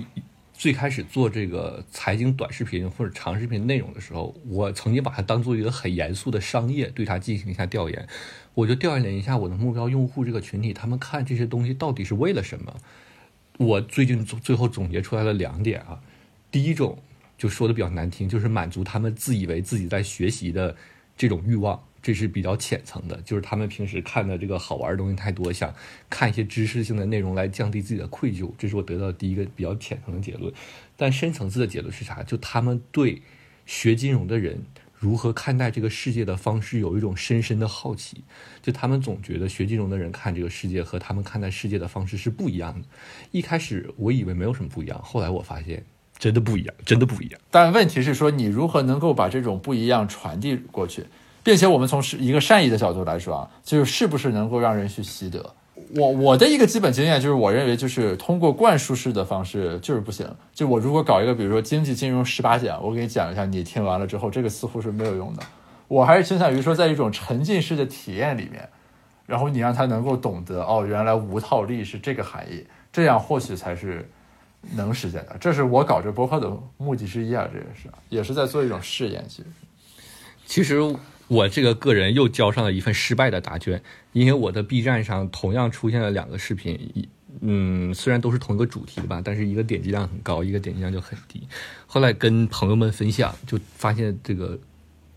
[0.54, 8.06] 最开始做这个财经短视频或者长视频内容的时候，我曾经把它当做一个很严肃的商业，对它进行一下调研。
[8.54, 12.76] 我就调研了一下我的目标用户这个群体，他们看这些东西到底是为了什么？
[13.58, 16.00] 我最近最后总结出来了两点啊。
[16.50, 16.98] 第一种
[17.38, 20.76] 就说的比较难听，就是满足他们自以为自己在学习的
[21.16, 21.82] 这种欲望。
[22.02, 25.72] 这是比较浅层的，就是他们平时看的这个好玩的东西太多，想
[26.10, 28.50] 看一些知识性的内容来降低自己的愧疚。
[28.58, 30.52] 这是我得到的第一个比较浅层的结论。
[30.96, 32.20] 但深层次的结论是啥？
[32.24, 33.22] 就他们对
[33.66, 34.64] 学金融的人
[35.02, 38.22] 如何看待这个世界的方式有一种深深的好奇。
[38.62, 42.86] 就他们总觉得学金融的人看这个世界和他们看待世界的方式是不一样的。
[43.32, 45.84] 一开始我以为没有什么不一样，后来我发现
[46.16, 47.40] 真的不一样，真的不一样。
[47.50, 51.04] 但问题是说，你如何能够把这种不一样传递过去？
[51.42, 55.56] 并且我们从是一个善意的角度来说啊，就是是不是能够让人去习得？
[55.94, 60.26] 我我的一个基本经验就是，我认为就是通过灌输式的方式就是不行。
[60.54, 65.42] 就我如果搞一个，比如说经济金融十八讲，我给你讲一下，你听完了之后，这个似乎是没有用的。
[65.88, 68.66] 我还是倾向于说，在一种沉浸式的体验里面，
[69.26, 74.08] 然后你让他能够懂得，哦，原来无套利是这个含义，这样或许才是
[74.74, 75.36] 能实现的。
[75.38, 79.48] 这是我搞这博客的目的之一啊，这也是也是在做一种试验，其实。
[80.44, 80.80] 其实
[81.28, 87.08] 我这个个人又交上了一份失败的答卷，因为我的 B 站上同样出现了两个视频，一
[87.40, 91.42] 嗯，虽然都是同一个主题吧，但是一个点击量很高，一个点击量就很低。
[91.86, 94.58] 后来跟朋友们分享，就发现这个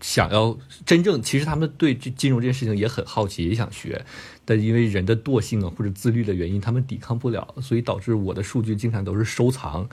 [0.00, 4.02] 想要真正，其实他们对这金融这件事情也很好奇，也想学，
[4.46, 9.86] 但因为人的惰性啊或者自律的原因，他们抵抗不了，所以导致我的数据经常都是收藏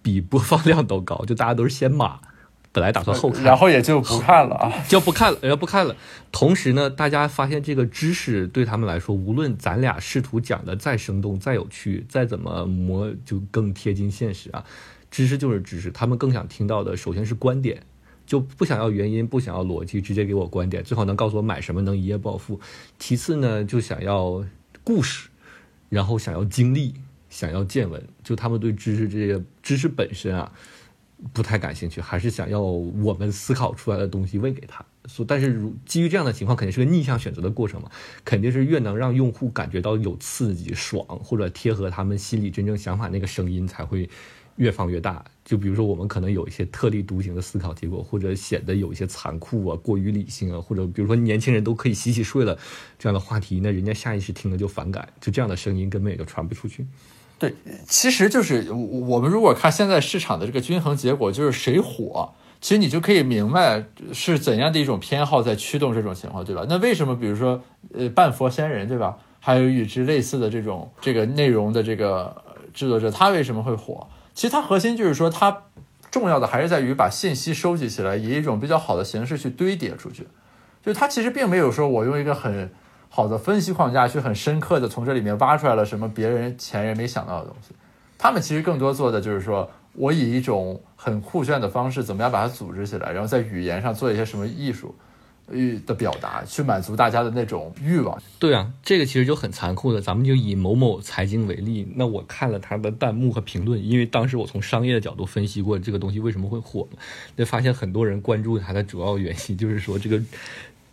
[0.00, 2.20] 比播放量都高，就大家都是先码。
[2.74, 5.94] 本来打算后看，然后也就不看了啊， 就不看了，然后不看了。
[6.32, 14.64] 同时呢，大家发现这个知识对他们来说，无论咱俩试图讲的再生动、再有趣、再怎么磨，就更贴近现实啊。
[15.08, 17.80] 知识就是知识，他们更想听到的，首先是观点，
[18.26, 22.58] 就不想要原因，不想要逻辑，直接给我观点，最好能告诉我买什么能一夜暴富。
[22.98, 24.44] 其次呢，就想要
[24.82, 25.28] 故事，
[25.88, 26.94] 然后想要经历，
[27.30, 30.50] 想要见闻，就他们对知识这些知识本身啊。
[31.32, 34.84] 不太感兴趣，还是想要我们思考出来的东西喂给他。
[35.26, 37.90] 但是，如基于这样的情况，肯定是个逆向选择的过程嘛？
[38.24, 44.08] 肯定是越能让用户感觉到有刺激、爽，或者贴合他们心里真正想法那个声音，才会
[44.56, 45.22] 越放越大。
[45.44, 52.58] 就比如说，我们可能有一些特立独行的思考结果，或者显得有一些残酷啊、过于理性啊，或者比如说年轻人都可以洗洗睡了
[52.98, 56.86] 这样的话题，那人家下意识听了就反感，就这样的声音根本也就传不出去。
[57.48, 57.54] 对，
[57.86, 66.64] 其实就是我们如果看现在市场的这个均衡结果，就是谁火，其实你就可以明白是怎样的一种偏好在驱动这种情况，对吧？
[66.68, 69.18] 那为什么比如说呃半佛仙人，对吧？
[69.40, 72.34] 还有与之类似的这种这个内容的这个
[72.72, 74.06] 制作者，他为什么会火？
[74.32, 75.64] 其实它核心就是说，它
[76.10, 80.26] 重要的还是在于把信息收集起来，以一种比较好的形式去堆叠出去。
[80.82, 82.70] 就它其实并没有说我用一个很。
[83.14, 87.72] 好的分析框架去很深刻的从这里面挖出来了什么别人前人没想到的东西，
[88.18, 94.92] 他们其实更多做的就是说我以一种很酷炫的方式怎么样把它组织起来，然后在语言上做一些什么艺术，
[95.48, 98.20] 欲的表达，去满足大家的那种欲望。
[98.40, 100.00] 对啊，这个其实就很残酷的。
[100.00, 106.88] 咱们就以某某财经为例，那我看了他的弹幕和评论，因为当时我从商业的角度分析过这个东西为什么会火，
[107.36, 110.20] 就发现很多人关注它的主要原因就是说这个。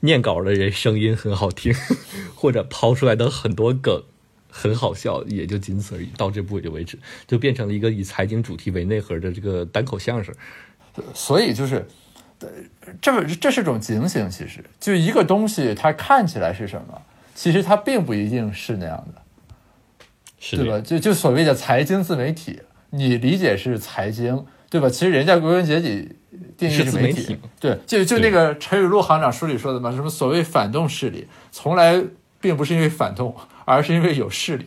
[0.01, 1.73] 念稿的人声音很好听，
[2.35, 4.03] 或者抛出来的很多梗
[4.49, 6.09] 很好笑，也就仅此而已。
[6.17, 10.33] 到这步也就为止，就变成了一个以财经主题为内核的这个单口相声。
[11.13, 11.87] 所以就是，
[13.01, 14.29] 这这是种警醒。
[14.29, 17.01] 其实，就一个东西，它看起来是什么，
[17.33, 19.21] 其实它并不一定是那样的，
[20.57, 20.81] 对吧？
[20.81, 24.89] 就就所谓的财经自媒体，你理解是财经，对吧？
[24.89, 26.15] 其实人家归根结底。
[26.57, 32.01] 定义是媒体，对，就就那个陈雨露行长书里说的嘛，什么所谓反动势力，从来
[32.39, 34.65] 并不是因为反动，而是因为有势力，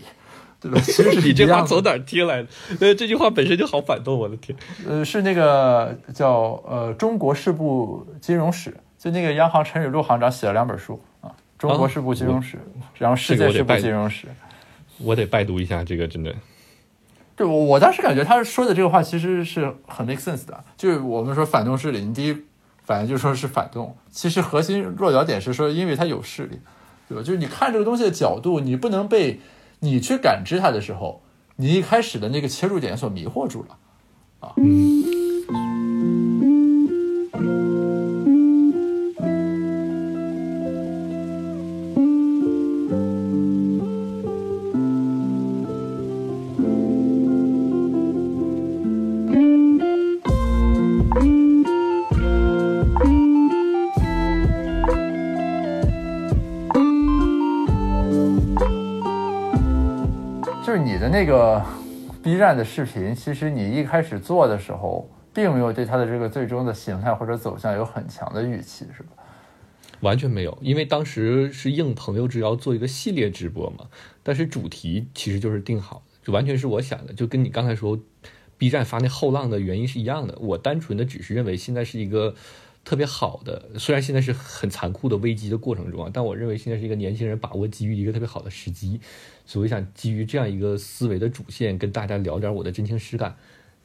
[0.60, 0.78] 对吧？
[0.80, 2.48] 其实 你这话从哪儿听来的？
[2.80, 4.56] 呃，这句话本身就好反动，我的天。
[4.86, 8.70] 呃，是那个叫呃《中国事部金融史》，
[9.02, 12.56] 就那个央行陈雨露行长写了两本书啊，《中国事部金融史》，
[12.98, 14.26] 然后《世界事部金融史》。
[14.98, 16.34] 我得拜读一下这个，真的。
[17.36, 20.62] 对，我我当时感觉他说的这个话其实是很 make sense 的。
[20.76, 22.36] 就是我们说反动势力，你第一
[22.84, 26.60] 反应就说是反动，其实核心落脚点是说，因为它有势力，
[27.08, 27.22] 对吧？
[27.24, 29.40] 就是你看这个东西的角度，你不能被
[29.80, 31.22] 你去感知它的时候，
[31.56, 33.76] 你一开始的那个切入点所迷惑住了，
[34.40, 34.54] 啊。
[60.76, 61.64] 你的那个
[62.22, 69.10] B 站的视频，其实你一开始做的时候，并没有对它的这个最终的形态或者走向有很强的预期，是吧？
[70.00, 73.86] 完全没有，因为当时是应朋友之邀做一个系列直播嘛。
[74.22, 77.98] 但是主题其实就是定好，就完全是我想的，就跟你刚才说
[78.58, 80.36] B 站发那后浪的原因是一样的。
[80.40, 82.34] 我单纯的只是认为现在是一个。
[82.84, 89.00] 特别好的，虽然现在是很残酷的危机的过程中啊，但我认为现在是一个年轻人把握机遇一个特别好的时机，
[89.46, 93.34] 所以想基于这样一个思维的主线，跟大家聊点我的真情实感。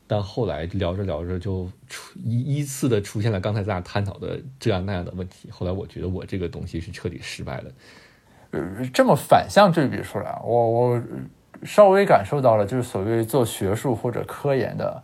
[0.06, 5.50] 但后来聊着聊着就出依依次的出现了刚才咱俩探讨的这样那样的问题。
[5.52, 7.72] 后来我觉得我这个东西是彻底失败了。
[8.50, 11.04] 呃，这么反向对比出来，我我
[11.64, 15.04] 稍微感受到了就是所谓做学术或者科研的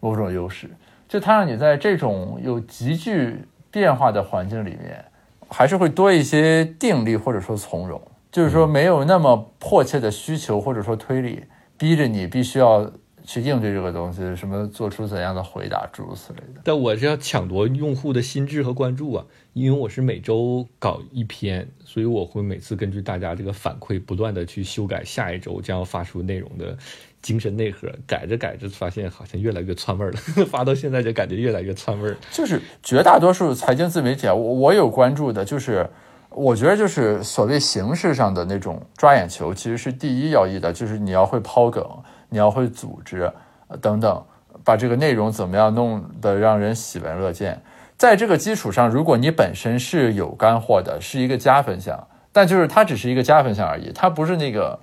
[0.00, 0.70] 某种优势。
[1.08, 5.04] 就它让你在这种有急剧变化的环境里面，
[5.48, 8.00] 还是会多一些定力或者说从容，
[8.32, 11.44] 就是说没有那么迫切的需求或者说推理
[11.78, 12.90] 逼着你必须要
[13.24, 16.60] 去应对这个东西，什么做出怎样的回答，诸如此类的。
[16.64, 26.78] 但我是要抢夺用户的心智和关注啊，因为我是每周搞一篇，所以我会每次根据大家这个反馈，不断的去修改下一周将要发出内容的
[27.26, 27.88] 精神内核。
[28.06, 32.16] 改着改着，发现好像越来越窜味儿了， 发到现在就感觉越来越窜味儿。
[32.30, 35.90] 就是绝大多数财经自媒体，我我有关注的，就是
[36.30, 41.84] 我觉得就是所谓形式上的那种抓眼球，其实是第一要义的，就是你要会抛梗。
[42.28, 43.32] 你要会组织，
[43.80, 44.24] 等等，
[44.64, 47.62] 把这个内容怎么样弄得让人喜闻乐见。
[47.96, 54.76] 在这个基础上，如果你本身是有干货的，是一个加分项，但就是它只是一个加分项而已，它不是那个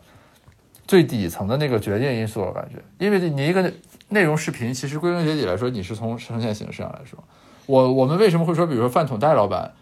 [0.87, 2.41] 最底层的那个决定因素。
[2.41, 3.71] 我感觉，因为你一个
[4.09, 7.17] 内容视频，其实归根结底来说，你是从呈现形式上来说，
[7.65, 9.73] 我我们为什么会说，比如说饭桶戴老板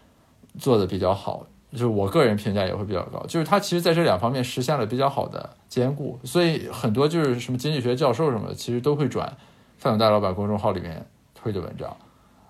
[0.58, 1.46] 做的比较好？
[1.72, 9.26] 就是我个人评价也会比较高，就是他其实在这两方面实现了比较好的兼顾，所以很多就是什么经济学教授什么的，其实都会转
[9.78, 11.96] 饭桶戴老板公众号里面推的文章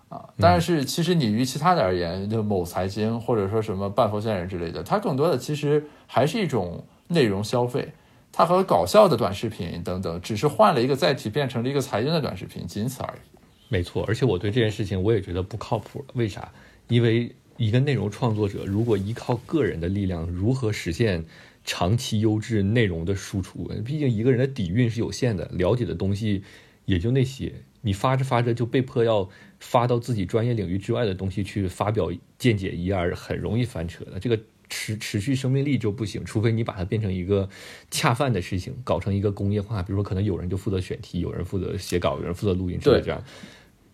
[0.09, 0.29] 啊。
[0.41, 7.93] 但是其实你于其他的而言，就某财经或者说什么半佛仙人之类的，它更多的其实还是一种内容消费，
[8.33, 13.39] 它和搞笑的短视频等等，只是换了一个载体，变成了一个财经的短视频，仅此而已。
[13.69, 16.51] 没错，而且我对这件事情我也觉得不靠谱，为啥？
[16.89, 17.33] 因为。
[17.59, 21.23] 一个内容创作者如果依靠个人的力量，如何实现
[21.65, 23.71] 长期优质内容的输出？
[23.85, 26.43] 毕竟一个人的底蕴是有限的，了解的东西
[26.87, 27.53] 也就那些。
[27.83, 29.29] 你发着发着就被迫要
[29.61, 34.19] 发到自己专业领域之外的东西去发表见解一二，很容易翻车的。
[34.19, 34.41] 这个
[34.73, 37.47] 持持续生命力就不行，除非你把它变成一个
[37.91, 39.83] 恰饭的事情，搞成一个工业化。
[39.83, 43.23] 比如说，可能有人就负责选题，有人负责写稿，有人负责录音，是这样。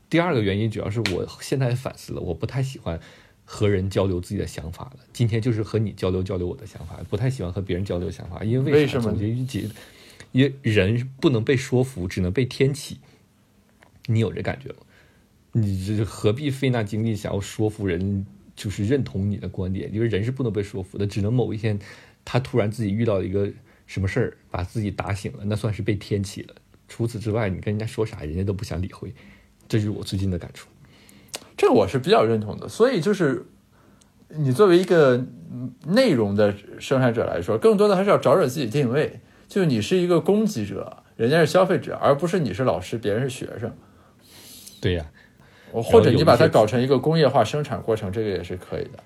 [0.08, 3.00] 第二个原因主要是我现在反思了，我不太喜欢。
[3.50, 4.98] 和人交流自己的想法了。
[5.10, 9.04] 今天就是和你交流交流我的想法，不太喜欢和别人交流想法，因为为什么？
[9.04, 9.66] 总结一结，
[10.32, 12.98] 因为人不能被说服，只能被天启。
[14.04, 14.76] 你有这感觉吗？
[15.52, 18.26] 你这何必费那精力想要说服人，
[18.58, 19.88] 就是认同你的观点？
[19.94, 21.78] 因为人是不能被说服的，只能某一天
[22.24, 23.48] 他突然自己遇到一个
[23.86, 26.54] 什么事儿，把自己打醒了，那算是被天启了。
[26.88, 29.14] 除此之外，你跟人家说啥，人家都不想理会。
[29.68, 30.68] 这就是我最近的感触。
[31.56, 33.46] 这个我是比较认同的，所以就是
[34.28, 35.24] 你作为一个
[35.86, 43.72] 内容的生产者来说，更多的还是要找准自己定位，就你是一个供给者，人家是消费者，而不是你是老师，别人是学生。
[44.80, 45.10] 对呀，
[45.72, 48.98] 或者你把它搞成一个工业化生产过程，这个也是可以的。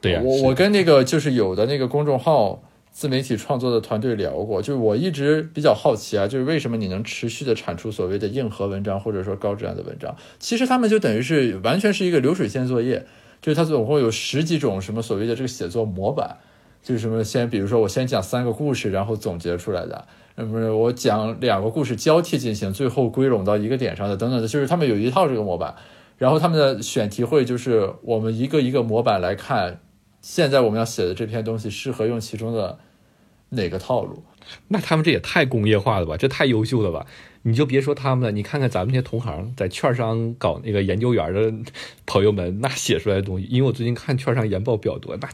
[0.00, 2.62] 对呀，我我跟那个就是有的那个公众号。
[2.90, 10.16] 自媒体创作的团队聊过，就是我一直比较好奇啊，就是为什么你能持续的产出所谓的硬核文章或者说高质量的文章？
[10.40, 13.06] 其实他们就等于是完全是一个流水线作业，
[13.40, 16.38] 就是它总共有十几种什么所谓的这个写作模板，
[16.82, 20.04] 就是什么先比如说我先讲三个故事，然后总结出来的，
[20.44, 25.74] 不是我讲两个故事交替进行，最后归拢到一个点上的等等的，就是他们有一套这个模板，
[26.16, 29.80] 然后他们的选题会就是我们一个一个模板来看，
[30.20, 32.78] 现在我们要写的这篇东西适合用其中的。
[33.50, 34.22] 哪个套路？
[34.68, 36.18] 那他们这也太工业化了吧？
[36.18, 37.06] 这太优秀了吧？
[37.44, 41.50] 你就别说他们了，你看看咱们那些同行，在券商搞那个研究员的
[42.04, 45.26] 朋友们，那写出来的东西，因为我最近看券商研报比较多，那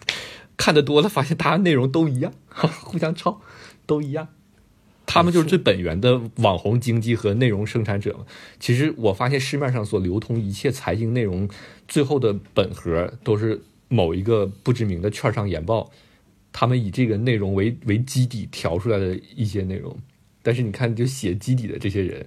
[0.57, 2.33] 看的多了，发现大家内容都一样，
[2.85, 3.41] 互相抄，
[3.85, 4.29] 都一样。
[5.15, 8.27] 他们就是最本源的网红经济和内容生产者嘛。
[8.59, 11.49] 其实我发现市面上所流通一切财经内容，
[11.87, 15.89] 最后的本核都是某一个不知名的券商研报。
[16.53, 19.97] 他们以这个内容为为基底调出来的一些内容，
[20.43, 22.27] 但是你看，就写基底的这些人，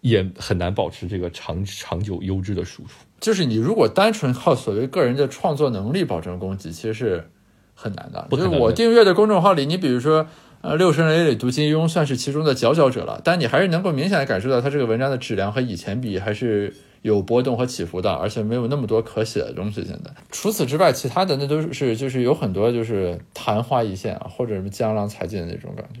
[0.00, 2.90] 也很难保持这个长长久优质的输出。
[3.20, 7.30] 就是你如果单纯靠所谓个人的创作能力保证供给，其实是
[7.74, 8.26] 很难的。
[8.30, 10.28] 就是我订阅的公众号里，你比如说，
[10.60, 16.74] 呃，六神人里读金庸算是其中的佼佼者了，但你还是能够明显的感受到他这个文章的质量和以前比还是。
[17.02, 19.84] 有波动和起伏的，而且没有那么多可写的东西。
[19.84, 26.00] 现在除此之外，其他的那都是就是有很多就是昙花一现啊，或者什么江郎才尽的那种感觉。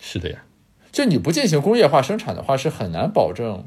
[0.00, 0.42] 是的呀，
[0.90, 3.66] 就你不进行工业化生产的话，是很难保证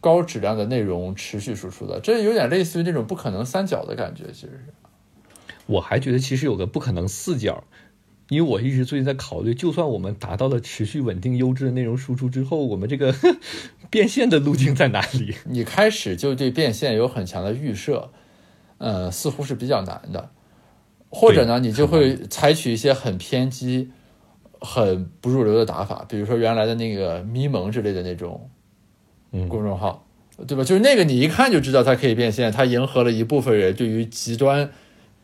[0.00, 2.00] 高质量的内容持续输出的。
[2.00, 4.74] 这有点类似于那种不可能三角的感觉，其实是。
[5.66, 7.62] 我还觉得其实有个不可能四角。
[8.30, 13.12] 因为我一直最近在考虑，就算我们达到了持续稳定优质的内容输出之后，我们这个
[13.90, 15.34] 变现的路径在哪里？
[15.46, 18.12] 你开始就对变现有很强的预设，
[18.78, 20.30] 呃，似乎是比较难的。
[21.08, 23.90] 或者呢，你就会采取一些很偏激、
[24.60, 28.48] 很不入流的打法，比如说原来的那个咪蒙之类的那种
[29.48, 30.06] 公众号，
[30.46, 30.62] 对吧？
[30.62, 34.70] 就是那个你一看就知道它可以变现，它迎合了一部分人对于极端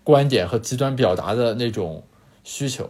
[0.02, 2.02] 观点和极端表达的那种。
[2.48, 2.88] 需求，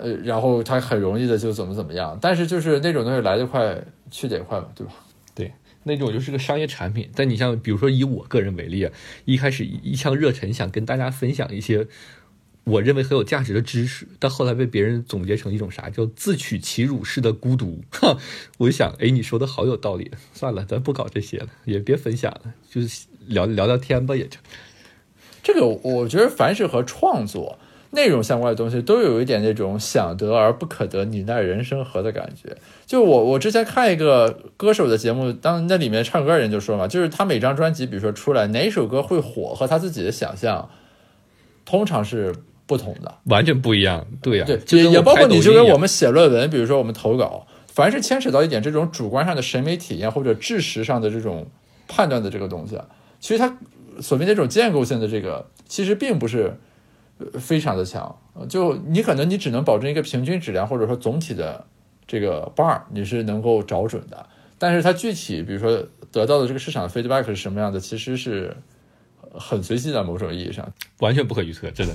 [0.00, 2.18] 呃，然后他很容易的就怎么怎么样。
[2.20, 3.76] 但是就是那种东西来得快
[4.10, 4.92] 去得也快嘛，对吧？
[5.34, 5.52] 对，
[5.84, 7.10] 那种就是个商业产品。
[7.14, 8.92] 但你像比如说以我个人为例啊，
[9.24, 11.86] 一开始一腔热忱想跟大家分享一些。
[12.64, 17.82] 我认为很有价值的知识，但后来被别人总结成一种啥叫自取其辱式的孤独。
[17.90, 18.18] 哈，
[18.58, 20.10] 我就想，哎，你说的好有道理。
[20.34, 24.36] 算了，咱不搞这些了，也别分享了，就是聊聊聊天吧，也就。
[25.42, 27.58] 这个我觉得，凡是和创作
[27.90, 32.56] 内容相关的东西，都有一点那种想得而不可得，你奈人生何的感觉。
[32.86, 40.68] 就我我之前看一个歌手的节目，当那里面唱歌人就说嘛，就是他每张专辑，比如说出来哪首歌会火，和他自己的想象，
[41.64, 42.34] 通常是。
[42.68, 51.46] 不同的，完全不一样，对呀，对，也也包括你就跟我们写论文，比如说我们投稿，凡是牵扯到一点这种主观上的审美体验或者知识上的这种
[51.86, 52.78] 判断的这个东西，
[53.20, 53.56] 其实它
[54.02, 56.58] 所谓那种建构性的这个，其实并不是
[57.38, 58.16] 非常的强，
[58.48, 61.64] 就你可能你只能保证一个平均质量或者说总体的
[62.06, 64.26] 这个 bar 你是能够找准的，
[64.58, 68.56] 但是它具体比如说得到的这个市场 feedback 是什么样的，其实是
[69.32, 71.94] 很随机的，某种意义上完全不可预测，真的。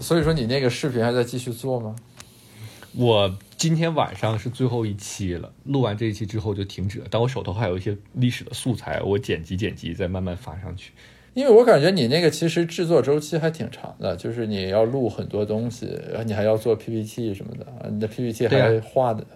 [0.00, 1.96] 所以说你那个视频还在继续做吗？
[2.94, 7.06] 我今天晚上是最后一期了，录完这一期之后就停止了。
[7.10, 10.92] 但我手头还有一些历史的素材，我剪辑剪辑再慢慢发上去。
[11.34, 19.26] 因为我感觉你那个其实制作周期还挺长的，就是你要录很多东西，然后你还要做 PPT 什么的，你的 PPT 还画的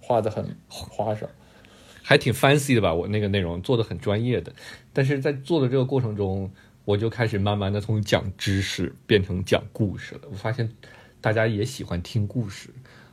[0.00, 1.26] 画的很花哨，
[2.02, 2.94] 还挺 fancy 的吧？
[2.94, 4.52] 我那个内容做的很专业的，
[4.92, 6.50] 但是在做的这个过程中。
[6.86, 10.22] 我就开始慢慢的从讲知识变成讲故事了。
[10.32, 10.68] 我发现
[11.20, 12.70] 大家也喜欢听故事。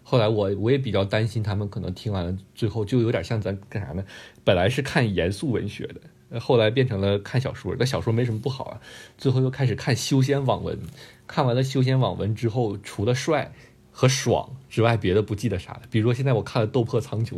[0.09, 4.01] 后来我我也比较担心他们可能听完了最后就有点像咱干啥呢？
[4.45, 7.75] 本来是看严肃文学的，后来变成了看小说。
[7.77, 8.79] 那小说没什么不好啊。
[9.17, 10.79] 最后又开始看修仙网文。
[11.27, 13.51] 看完了修仙网文之后，除了帅
[13.91, 15.81] 和爽之外，别的不记得啥了。
[15.91, 17.31] 比如说现在我看了《斗破苍穹》，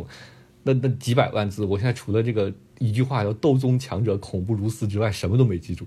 [0.62, 5.84] 那那几百万字，我现在除了这个一句话叫“斗宗强者恐怖如斯”之外，什么都没记住。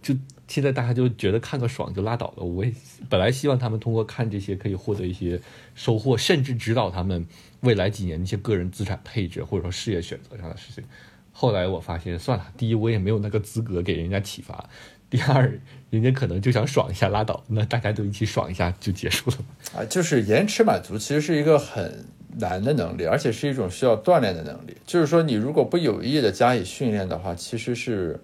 [0.00, 0.14] 就
[0.46, 2.44] 现在大家就觉得看个爽就拉倒了。
[2.44, 2.72] 我也
[3.08, 5.40] 本来希望他们通过看这些可以获得一些
[5.74, 7.26] 收获，甚至指导他们
[7.60, 10.84] 未来几年一些个人资产配置或者说事业选择上的事情。
[11.32, 14.68] 后来我发现算了，第一我也没有那个资格给人家启发，
[15.08, 15.58] 第二
[15.90, 19.36] 人家可能就想爽一下拉倒，那大家都一起爽一下就结束了
[19.80, 22.04] 啊，就是延迟满足其实是一个很
[22.38, 24.76] 难的能力，而且是一种需要锻炼的能力。
[24.86, 28.20] 就是说你如果不有意的加以训练的话，其实是。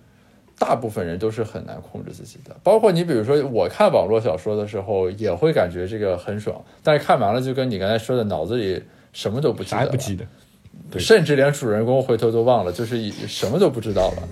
[0.61, 8.83] 大部分人都是很难控制自己的，包括你，比如说我看网络小说的时候，也会感觉这个很爽，但是看完了就跟你刚才说的，脑子里
[9.15, 14.29] 什么都不记得，不记得，甚至连主人公回头都忘了，就是什么都不知道了。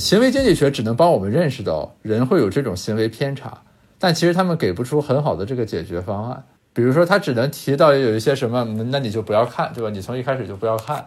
[0.00, 3.62] 行为经济学只能帮我们认识到人会有这种行为偏差，
[4.00, 6.44] 但其实他们给不出很好的这个解决方案。
[6.78, 8.62] 比如说，他只能提到有一些什么，
[8.92, 9.90] 那你就不要看，对吧？
[9.90, 11.04] 你从一开始就不要看，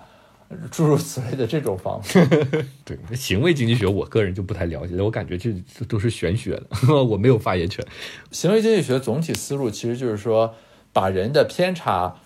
[0.70, 2.28] 诸如此类的这种方式。
[2.84, 5.50] 对，行为经济学，我个人就不太了解，我感觉这
[5.88, 6.68] 都是玄学的，
[7.06, 7.86] 我没有发言权。
[8.32, 10.54] 行为经济学总体思路其实就是说，
[10.92, 12.18] 把人的偏差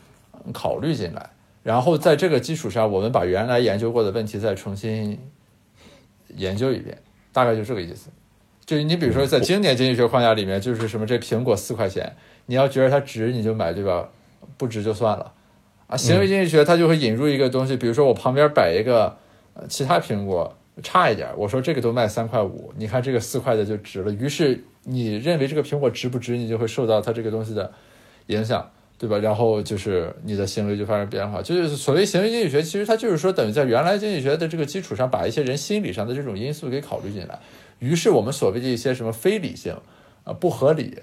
[0.52, 1.30] 考虑进来，
[1.62, 5.20] 然后在这个基础上，我们把原来研究过的问题再重新
[6.36, 7.00] 研究一遍，
[7.32, 8.10] 大概就这个意思。
[8.66, 12.16] 就是你比如说，在经典经济学框架里面，就是什么这苹果四块钱。
[12.48, 14.10] 你要觉得它值，你就买，对吧？
[14.58, 15.34] 不值就算了。
[15.88, 19.16] 啊，行为经济学它就会引入一个东西，比如说我旁边摆一个
[19.70, 24.12] 其他苹果差一点，我说这个都卖三块五，你看这个四块的就值了。
[24.14, 27.72] 于是你认为这个苹果值不值，你就会受到它这个东西的
[28.28, 28.68] 影响，
[28.98, 29.18] 对吧？
[29.20, 31.42] 然后就是你的行为就发生变化。
[31.42, 37.40] 就是所谓行为经济学，其实它就是说等于在原来经济学的这个基础上，把一些人心理上的这种因素给考虑进来。
[37.80, 39.76] 于是我们所谓的一些什么非理性
[40.24, 41.00] 啊不合理。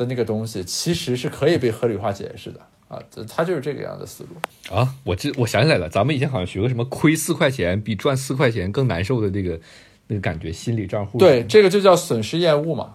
[0.00, 2.98] 的那个东西其实是可以被合理化解释的啊，
[3.28, 4.94] 他就是这个样的思路啊。
[5.04, 9.60] 我这我想起来了，咱们以前好像学过什么亏四块钱比赚四块钱更难受的那个
[10.06, 11.18] 那个感觉，心理账户。
[11.18, 12.94] 对，这个就叫损失厌恶嘛。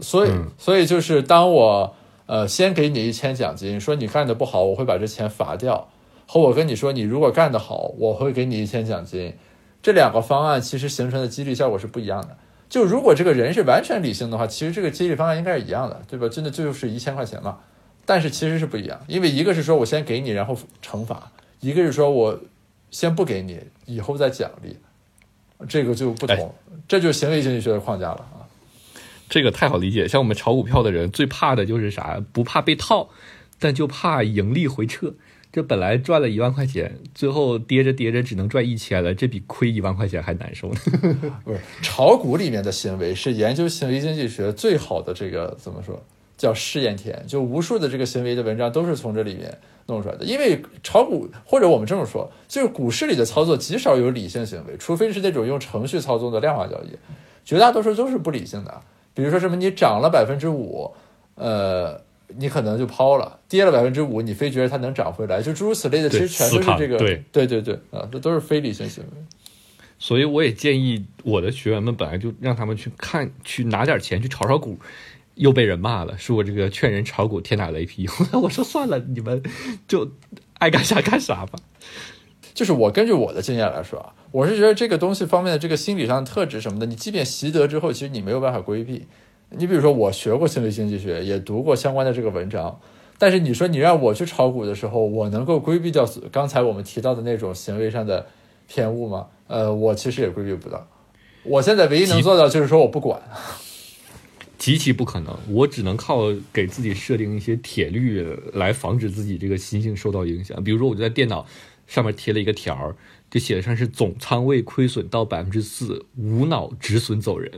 [0.00, 1.94] 所以，所以就是当我
[2.24, 5.88] 呃先给你一千奖金，说你干的不好，我会把这钱罚掉；
[6.26, 9.34] 和我跟你说你如果干得好，我会给你一千奖金，
[9.82, 12.36] 这两个方案其实形成的激励效果是不一样的。
[12.68, 16.28] 就如果这个人是完全理性的话，其实这个激励方案应该是一样的，对吧？
[16.28, 17.58] 真的就是一千块钱嘛。
[18.04, 22.40] 但是其实是不一样，因为一个是说我先给你，然后惩罚；一个是说我
[22.90, 24.76] 先不给你，以后再奖励，
[25.68, 26.54] 这个就不同。
[26.86, 28.48] 这就是行为经济学的框架了啊。
[29.28, 32.22] 这个太好理解，像我们炒股票的人最怕的就是啥？
[32.32, 33.10] 不怕被套，
[33.58, 35.12] 但就怕盈利回撤。
[35.50, 40.80] 这本来赚了一万块钱，最后跌着跌着只能赚一千了，这比亏一万块钱还难受呢。
[41.42, 46.00] 不是炒股里面的行为是研究行为经济学最好的这个怎么说
[46.36, 50.24] 叫试验田，就无数的这个行为的文章都是从这里面弄出来的。
[50.24, 56.90] 因为炒股或者我们这么说，就是股市里的操作极少有理性行为，除非是那种用程序操纵的量化交易，
[57.42, 58.82] 绝大多数都是不理性的。
[59.14, 60.92] 比如说什么你涨了百分之五，
[61.36, 62.06] 呃。
[62.36, 69.10] 你可能就抛了，跌了百分之五，你非觉得它能涨回来，就诸如此类的，其实全都是这个，对对对对啊，这都是非理性行为。
[69.98, 74.78] 所以我也建议我的学员们，本来就让他们去看，去拿点钱去炒炒股，
[75.34, 78.06] 又被人骂了，说我这个劝人炒股天打雷劈。
[78.40, 79.42] 我说算了，你们
[79.88, 80.12] 就
[80.58, 81.58] 爱干啥干啥吧。
[82.54, 89.06] 就是我根据我的经验来说啊，我是觉得这个东西方面的这个心理上的特质什么的，你即便习得之后，其实你没有办法规避。
[89.50, 92.78] 你比如说，我学过心理经济学，也读过相关的这个文章，
[93.18, 98.26] 但是你说你让我去炒股的时候，我能够规避掉刚才我们提到的那种行为上的
[98.66, 99.28] 偏误吗？
[99.46, 100.86] 呃，我其实也规避不到。
[101.44, 103.22] 我现在唯一能做到就是说我不管，
[104.58, 105.34] 极其不可能。
[105.48, 108.22] 我只能靠给自己设定一些铁律
[108.52, 110.62] 来防止自己这个心性受到影响。
[110.62, 111.46] 比如说，我就在电脑
[111.86, 112.94] 上面贴了一个条儿，
[113.30, 117.50] 就写的上是总仓位亏损到百分之四，无脑止损走人。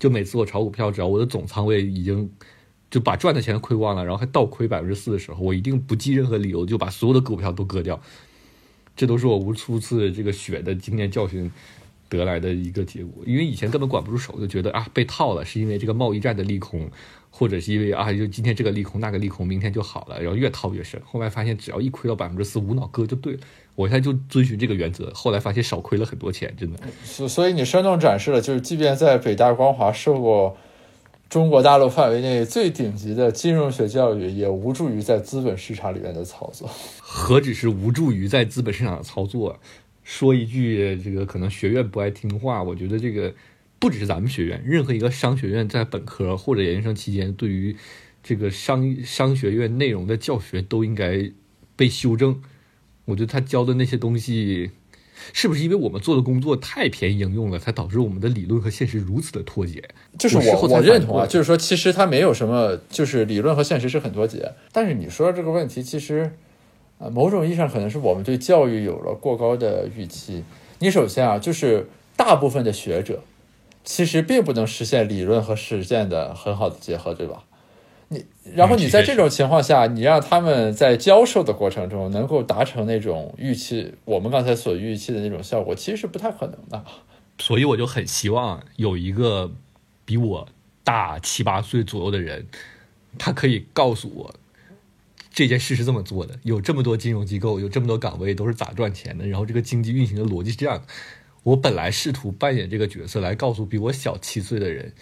[0.00, 2.28] 就每次我炒股票，只要我的总仓位已经
[2.90, 8.00] 就把赚的钱亏光了，然后还倒亏百分之四的时候，我一定不计任何理由就把所有的股票都割掉。
[8.96, 11.50] 这都是我无数次这个血的经验教训
[12.08, 13.22] 得来的一个结果。
[13.24, 16.90] 因为以前根本管不住手，就觉得啊被套了，是因为这个贸易战的利空，
[17.30, 21.00] 或者是因为啊就今天这个利空那个利空，明天就好了，然后越套越深。
[21.04, 23.40] 后来发现只要一亏到百分之四，无脑割就对了。
[23.74, 26.78] 我现在就遵循这个原则，后来发现少亏了很多钱，真的。
[27.04, 30.56] 所所以你生动展示了，就是即便在北大光华受过
[31.28, 36.68] 中国大陆范围内最顶级的金融学教育，也无助于在资本市场里面的操作。
[36.98, 39.58] 何止是无助于在资本市场的操作？
[40.02, 43.32] 说一句这个可能学院不爱听话，我觉得这个
[43.78, 47.76] 不只是咱们学院，任何一个商学院在本科或者研究生期间，对于
[48.22, 51.30] 这个商商学院内容的教学都应该
[51.76, 52.42] 被修正。
[53.10, 54.70] 我觉得他教的那些东西，
[55.32, 59.82] 是不是因为我们做的工作太便宜应用了，才导致我们的理论和现实如此的脱节？
[60.18, 64.52] 就是我我认同啊，就是说其实他没有什么，就是理论和现实是很脱节。
[64.72, 66.32] 但是你说这个问题，其实
[66.98, 70.44] 啊，某种意义上可能是我们对教育有了过高的预期。
[70.78, 73.22] 你首先啊，就是大部分的学者
[73.84, 77.44] 其实并不能实现理论和实践的很好的结合，对吧？
[78.12, 78.24] 你，
[78.56, 86.84] 然后你在这种情况下，你让他们在教授的过程中能够达成那种预期，我们刚才所预期的那种效果，其实是不太可能的。
[87.38, 89.52] 所以我就很希望有一个
[90.04, 90.48] 比我
[90.82, 92.44] 大七八岁左右的人，
[93.16, 94.34] 他可以告诉我
[95.32, 96.36] 这件事是这么做的。
[96.42, 99.24] 有这么多金融机构，有这么多岗位，都是咋赚钱的？
[99.28, 100.82] 然后这个经济运行的逻辑是这样。
[101.44, 104.92] 我本来试图扮演这个角色，来告诉比我小七岁的人。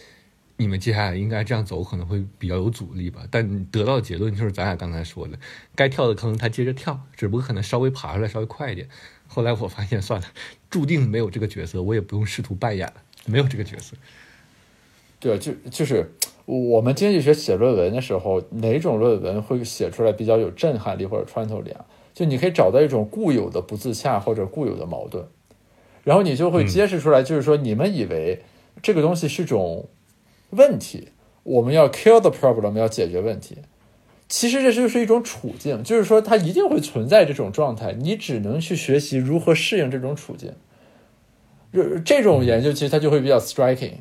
[0.61, 3.22] 你们接下来应该这样走，可能会比较有阻力吧。
[3.30, 5.38] 但得到的结论就是咱俩刚才说的，
[5.76, 8.88] 该跳的坑他接着跳，只不过可能稍微爬出来稍微快一点。
[9.28, 10.26] 后来我发现算了，
[10.68, 12.94] 注定没有这个角色，我也不用试图扮演了，
[13.26, 13.96] 没有这个角色。
[15.20, 16.12] 对，就就是
[16.44, 21.84] 我们经济学写论文的时候，哪种论文会写出来比较有震撼力或者穿透力啊？
[22.12, 25.24] 就你可以找到一种固有的不自洽或者固有的矛盾，
[26.02, 28.42] 然后你就会揭示出来，就是说你们以为
[28.82, 29.88] 这个东西是种。
[30.51, 31.09] 问题，
[31.42, 33.59] 我们要 kill the problem，要解决问题。
[34.28, 40.53] 其实这就是一种处境，就是说它一定会存在这种状态，你只能去学习如何适应这种处境。
[41.72, 43.92] 这这种研究其实它就会比较 striking，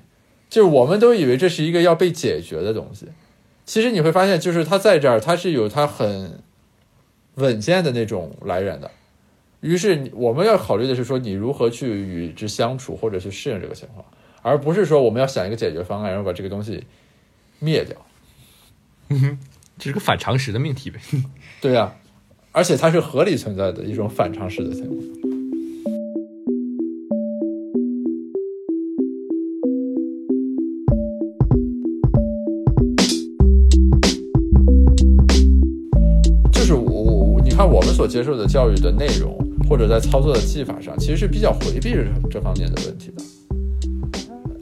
[0.49, 3.07] 就是我们都以为这是一个要被解决的东西，
[3.65, 6.39] 其实你会发现，就是它在这儿，它是有它很
[7.35, 8.91] 稳健的那种来源的。
[9.61, 14.05] 于是我们要考虑的是说，你如何去与之相处，或者去适应这个情况。
[14.47, 16.81] 而不是说我们要想一个解决方案，然后把这个东西
[17.59, 17.97] 灭掉，
[19.77, 20.97] 这是个反常识的命题呗。
[21.59, 21.93] 对呀，
[22.53, 24.97] 而且它是合理存在的一种反常识的情况。
[36.53, 39.37] 就是我，你看我们所接受的教育的内容，
[39.69, 43.21] 或者在操作的技法上，其实是比较回避这这方面的问题的。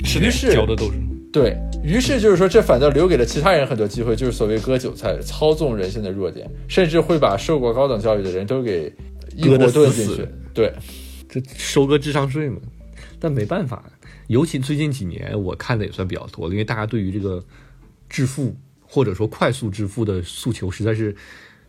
[0.06, 0.98] 于是教的都是
[1.34, 8.94] 对于是，就是说，这反倒留给了其他人很多机会，就是所谓割韭菜、操纵人性的弱点，甚至会把受过高等教育的人都给
[9.36, 10.26] 一锅炖进去。
[10.54, 10.74] 对，
[11.28, 12.58] 这收割智商税嘛。
[13.20, 13.84] 但没办法，
[14.28, 17.44] 尤其最近几年，我看的也算比较多了，因为大家对于这个
[18.10, 21.16] 致富或者说快速致富的诉求实在是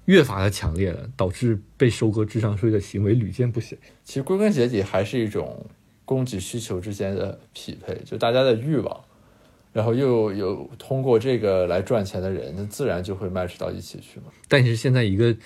[0.05, 3.77] 越发的强烈了，导致被收割智商税的行为屡见不鲜。
[4.05, 5.67] 其实归根结底还是一种
[6.07, 9.05] 供给需求之间的匹配，就大家的欲望，
[9.75, 14.27] 然后又有通过这个来赚钱的人，那自然就会 match 到一起去嘛。
[14.49, 15.37] 但是现在一个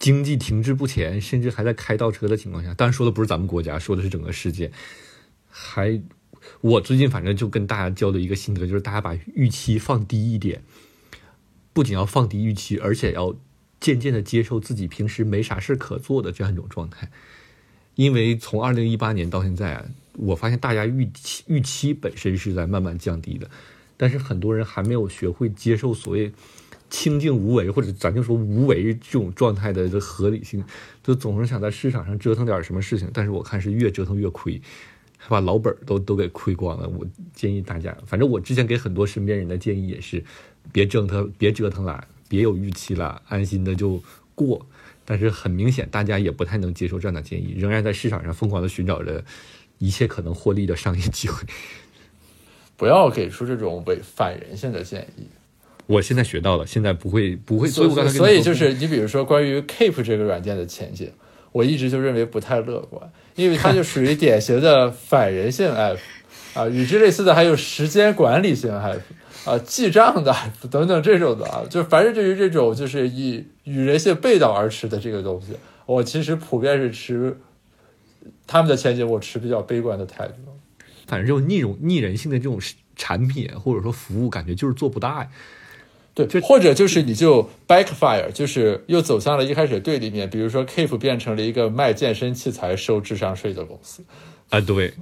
[0.00, 4.72] 经济停滞不前，甚至还在开倒车的情况下，当然说的不是咱们国家，说的是整个世界。
[5.48, 6.00] 还，
[6.62, 10.64] 我最近反正就跟大家交流一个心得，就是大家把预期放低一点，
[11.72, 13.36] 不仅要放低预期，而且要。
[13.80, 17.12] 渐渐的接受自己平时没啥事可做的这样一种状态，
[17.98, 23.50] 因为从二零一八年到现在啊，我发现大家预期预期本身是在慢慢降低的，
[23.96, 26.32] 但是很多人还没有学会接受所谓
[26.88, 30.64] 清静无为或者咱就说无为这种状态的合理性，
[31.02, 34.62] 就总是想在市场上折腾点什么事情，但是我看是越折腾越亏，
[35.16, 36.88] 还把老本都都给亏光了。
[36.88, 40.24] 我建议大家，反正我之前给很多身边人的建议也是，
[40.70, 42.06] 别折腾，别折腾了。
[42.28, 44.00] 别有预期了，安心的就
[44.36, 44.64] 过。
[45.10, 49.24] 但是很明显，大家也不太能接受这样的建议，仍然在市场上疯狂的寻找着
[49.78, 51.42] 一切可能获利的商业机会。
[52.76, 55.26] 不要给出这种违反人性的建议。
[55.86, 57.66] 我现在学到了，现在不会不会。
[57.68, 61.10] 所以所以就是你比如说关于 Keep 这个软件的前景，
[61.52, 65.96] 我一直就认为不太乐观，因为它就属于 典型的反人性 App
[66.52, 66.68] 啊。
[66.68, 69.00] 与之类似的还有时间管理型 App。
[69.44, 70.34] 啊，记账的
[70.70, 75.54] 等等这种的啊，就凡是对于这种就是以与人性背道而驰的这个东西，
[75.86, 77.38] 我其实普遍是持
[78.46, 80.34] 他们的前景，我持比较悲观的态度。
[81.06, 82.60] 反正这种逆容逆人性的这种
[82.94, 85.30] 产品或者说服务，感觉就是做不大呀。
[86.12, 94.02] 对，就或者就是你就 backfire，就是又走向了一开始对立面，比如说 Keep 变成了一个卖健身器材收智商税的公司
[94.50, 94.92] 啊，对。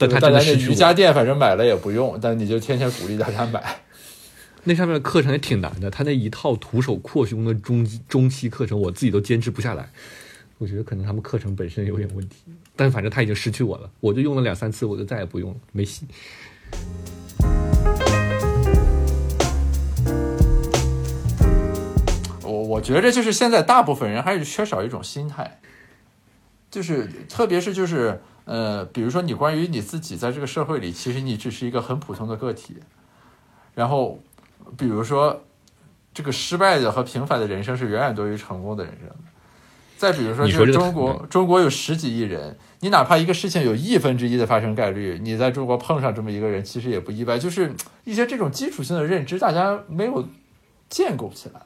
[0.00, 3.80] 但大家那瑜伽垫反正买了也不用，但你就天天鼓励大家买。
[4.62, 9.88] 那上面的课程也挺难的，他那一套徒手扩胸的中中期课程，我自己都坚持不下来。
[10.58, 12.36] 我觉得可能他们课程本身有点问题，
[12.76, 16.06] 但反正他已经失去我了，我就用了两三次，我就再也不用了，没戏。
[22.42, 25.58] 我我觉着就是现在大部分人还是缺少一种心态，
[26.70, 28.20] 就是特别是就是。
[28.48, 32.78] 呃，比如说你关于你自己在这个社会里，其实你只是一个很普通的个体。
[33.74, 34.18] 然后，
[34.78, 35.44] 比如说
[36.14, 39.10] 这个失败的和平凡的人生是远远多于成功的人生。
[39.98, 47.38] 再比如说，就是中国，中国有十几亿人，你哪怕一个事情有亿分之一的发生概率，你在中国碰上这么一个人，其实也不意外。
[47.38, 47.74] 就是
[48.04, 50.26] 一些这种基础性的认知，大家没有
[50.88, 51.60] 建构起来，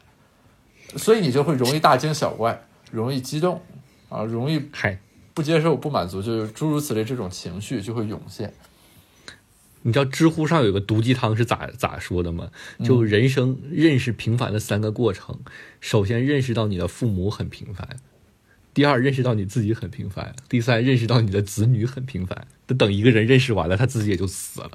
[0.98, 3.62] 所以你就会容易大惊小怪，容易激动
[4.08, 4.98] 啊，容易嗨。
[5.34, 8.52] 不接受、不满足，就是诸如此类这种情绪就会涌现。
[9.84, 12.50] 你知道知乎上有个毒鸡汤是咋咋说的吗？
[12.84, 15.40] 就人生认识平凡的三个过程：
[15.80, 17.88] 首先认识到你的父母很平凡；
[18.72, 22.46] 第二认识到你自己很平凡；第三认识到你的子女很平凡。
[22.78, 24.70] 等一个人认识完了，他自己也就死了。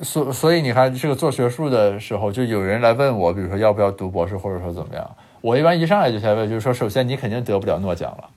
[0.00, 5.16] 所所以你看，这个做学术的时候，就有人来问我，比如说要不要读博士，或者说怎么样？
[5.40, 8.28] 我一般一上来就先问，就是说，首先你肯定得不了诺奖了。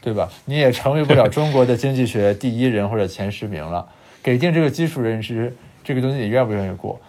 [0.00, 0.28] 对吧？
[0.46, 3.88] 你也成为不了中国的经济学第一人或者前十名了。
[4.22, 7.00] 给定这个基础认知，这个东西你愿不愿意过？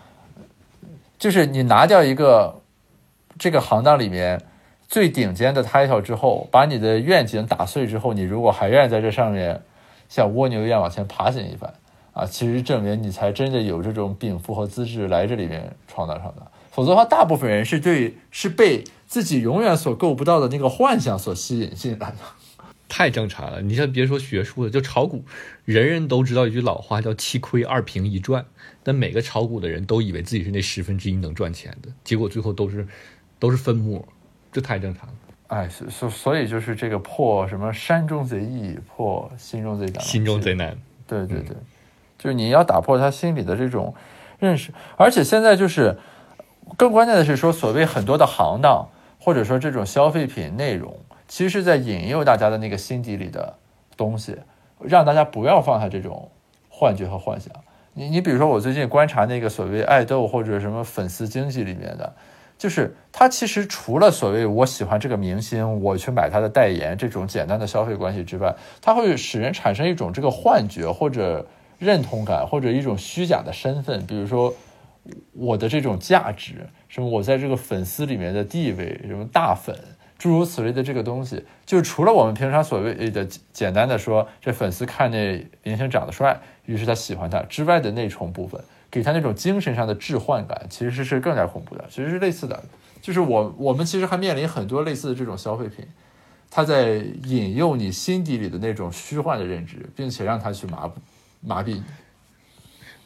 [1.20, 2.62] 就是你拿掉一个
[3.38, 4.42] 这个行当里面
[4.88, 9.62] 最顶尖的 title 之后，把你的愿景打碎之后，你如果还愿意在这上面
[10.10, 11.72] 像蜗牛一样往前爬行一番
[12.14, 16.48] 啊，其实证明你才真的有这种禀赋和资质来这里面闯荡闯荡。
[16.72, 22.18] 否则的话，大部分人是对是被自己永远所够不到的那个幻想所吸引进来的。
[22.96, 25.26] 太正常了，你像别说学术了，就炒股，
[25.66, 28.46] 人人都知道一句老话叫“七亏二平一赚”，
[28.84, 32.86] 但每个炒股的人都以为自己是那十分之一能赚钱的，结果最后都是
[33.40, 34.08] 都是分母，
[34.52, 35.16] 这太正常了。
[35.48, 40.00] 哎，所所以就是这个破什么山中贼易，破心中贼难。
[40.00, 40.78] 心中贼难。
[41.08, 41.58] 对对对，
[42.20, 43.96] 就是你要打破他心里的这种
[44.38, 45.98] 认识，而且现在就是
[46.78, 48.88] 更关键的是说，所谓很多的行当
[49.18, 51.03] 或者说这种消费品内容。
[51.28, 53.56] 其实是在引诱大家的那个心底里的
[53.98, 54.38] 东西，
[54.80, 56.30] 让大家不要放下这种
[56.70, 57.52] 幻觉和幻想。
[57.94, 62.16] 你你比如说，我最近观察那个所谓爱豆或者什么粉丝经济里面的，
[62.58, 71.48] 就是他其实除了所谓我喜欢这个明星，我去买他的代言这种简单的消费关系之外，他会使人产生一种这个幻觉或者
[71.78, 74.54] 认同感，或者一种虚假的身份，比如说
[75.34, 79.78] 我的这种价值，什么我在这个粉丝里面的地位，什么大粉。
[80.24, 91.84] 诸如此类的这个东西，就除了我们平常所谓的简单的说，这粉丝看那明星长得帅，于是他喜欢他之外的那重部分，给他那种精神上的置换感，其实是更加恐怖的。
[91.90, 92.64] 其实是类似的，
[93.02, 95.86] 就是我我们其实还面临很多类似的这种消费品，
[96.50, 100.90] 他在引诱你心底里的那种虚幻的认知，并且让他去麻
[101.42, 101.84] 麻痹你。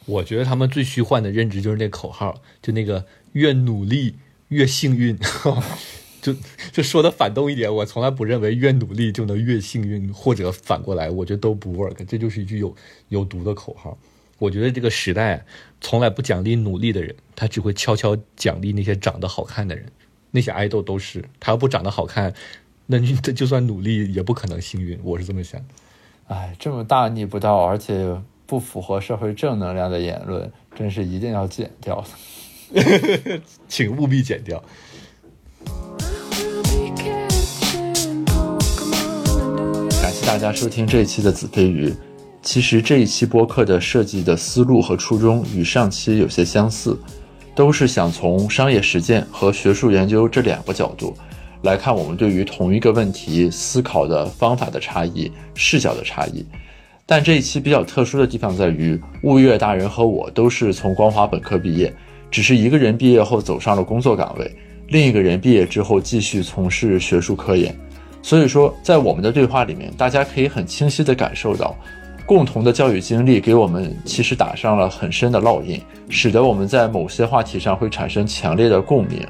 [0.06, 4.14] 我觉得他们最虚幻的认知就是那口号，就那个越努力
[4.50, 5.18] 越幸运，
[6.32, 6.40] 就
[6.72, 12.74] 就说的反动一点，我从来不认为越努力就能越幸运，或者反过来，我觉得都不 work，这就是一句有
[13.08, 13.96] 有毒的口号。
[14.38, 15.44] 我觉得这个时代
[15.80, 19.86] 从来不奖励努力的人，他只会悄悄奖励那些长得好看的人。
[20.30, 22.32] 那些爱豆都是，他要不长得好看，
[22.86, 24.98] 那你就算努力也不可能幸运。
[25.02, 25.60] 我是这么想。
[26.26, 28.14] 哎，这么大逆不道，而且
[28.46, 32.04] 不符合社会正能量的言论，真是一定要剪掉
[32.72, 34.62] 的， 请务必剪掉。
[40.28, 41.90] 大家收听这一期的子非鱼。
[42.42, 47.00] 其实这一期播客的设计的思路和初衷与上期有些相似，
[47.54, 51.16] 都是想从商业实践和学术研究这两个角度
[51.62, 56.44] 来看我们对于同一个问题思考的方法的差异、视角的差异。
[57.06, 61.90] 但这一期比较特殊的地方在于，物月大人和我都是从光华本科毕业，
[62.30, 64.54] 只是一个人毕业后走上了工作岗位，
[64.88, 67.74] 另一个人毕业之后继续从事学术科研。
[68.22, 71.74] 所以说，在我们的对话里面，大家可以很清晰地感受到。
[72.26, 79.26] 共同的教育经历给我们其实打上了很深的烙印，使得我们在某些话题上会产生强烈的共鸣。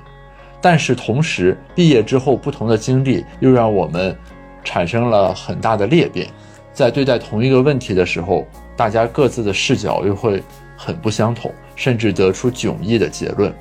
[0.61, 4.17] 但是同时，毕业之后不同的经历又让我们
[4.65, 6.27] 产生了很大的裂变，
[6.73, 8.45] 在对待同一个问题的时候，
[8.77, 10.43] 大家各自的视角又会
[10.77, 13.55] 很不相同，甚至得出迥异的结论。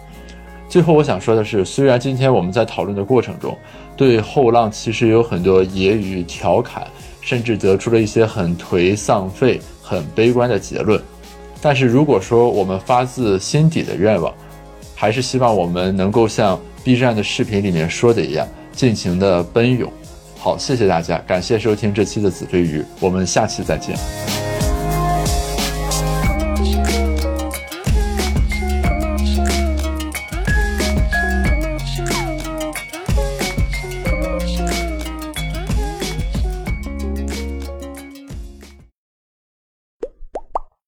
[0.67, 3.55] 最后，我想说的是，虽然今天我们在讨论的过程中
[3.97, 6.87] 对后浪其实有很多揶揄调侃。
[7.19, 10.97] 甚至得出了一些很颓丧废、很悲观的结论。
[11.61, 14.33] 但是如果说我们发自心底的愿望，
[14.95, 19.91] 还是希望我们能够像 B 站的视频里面说的一样，尽情的奔涌。
[20.37, 24.46] 好，谢谢大家，感谢收听这期的子非鱼，我们下期再见。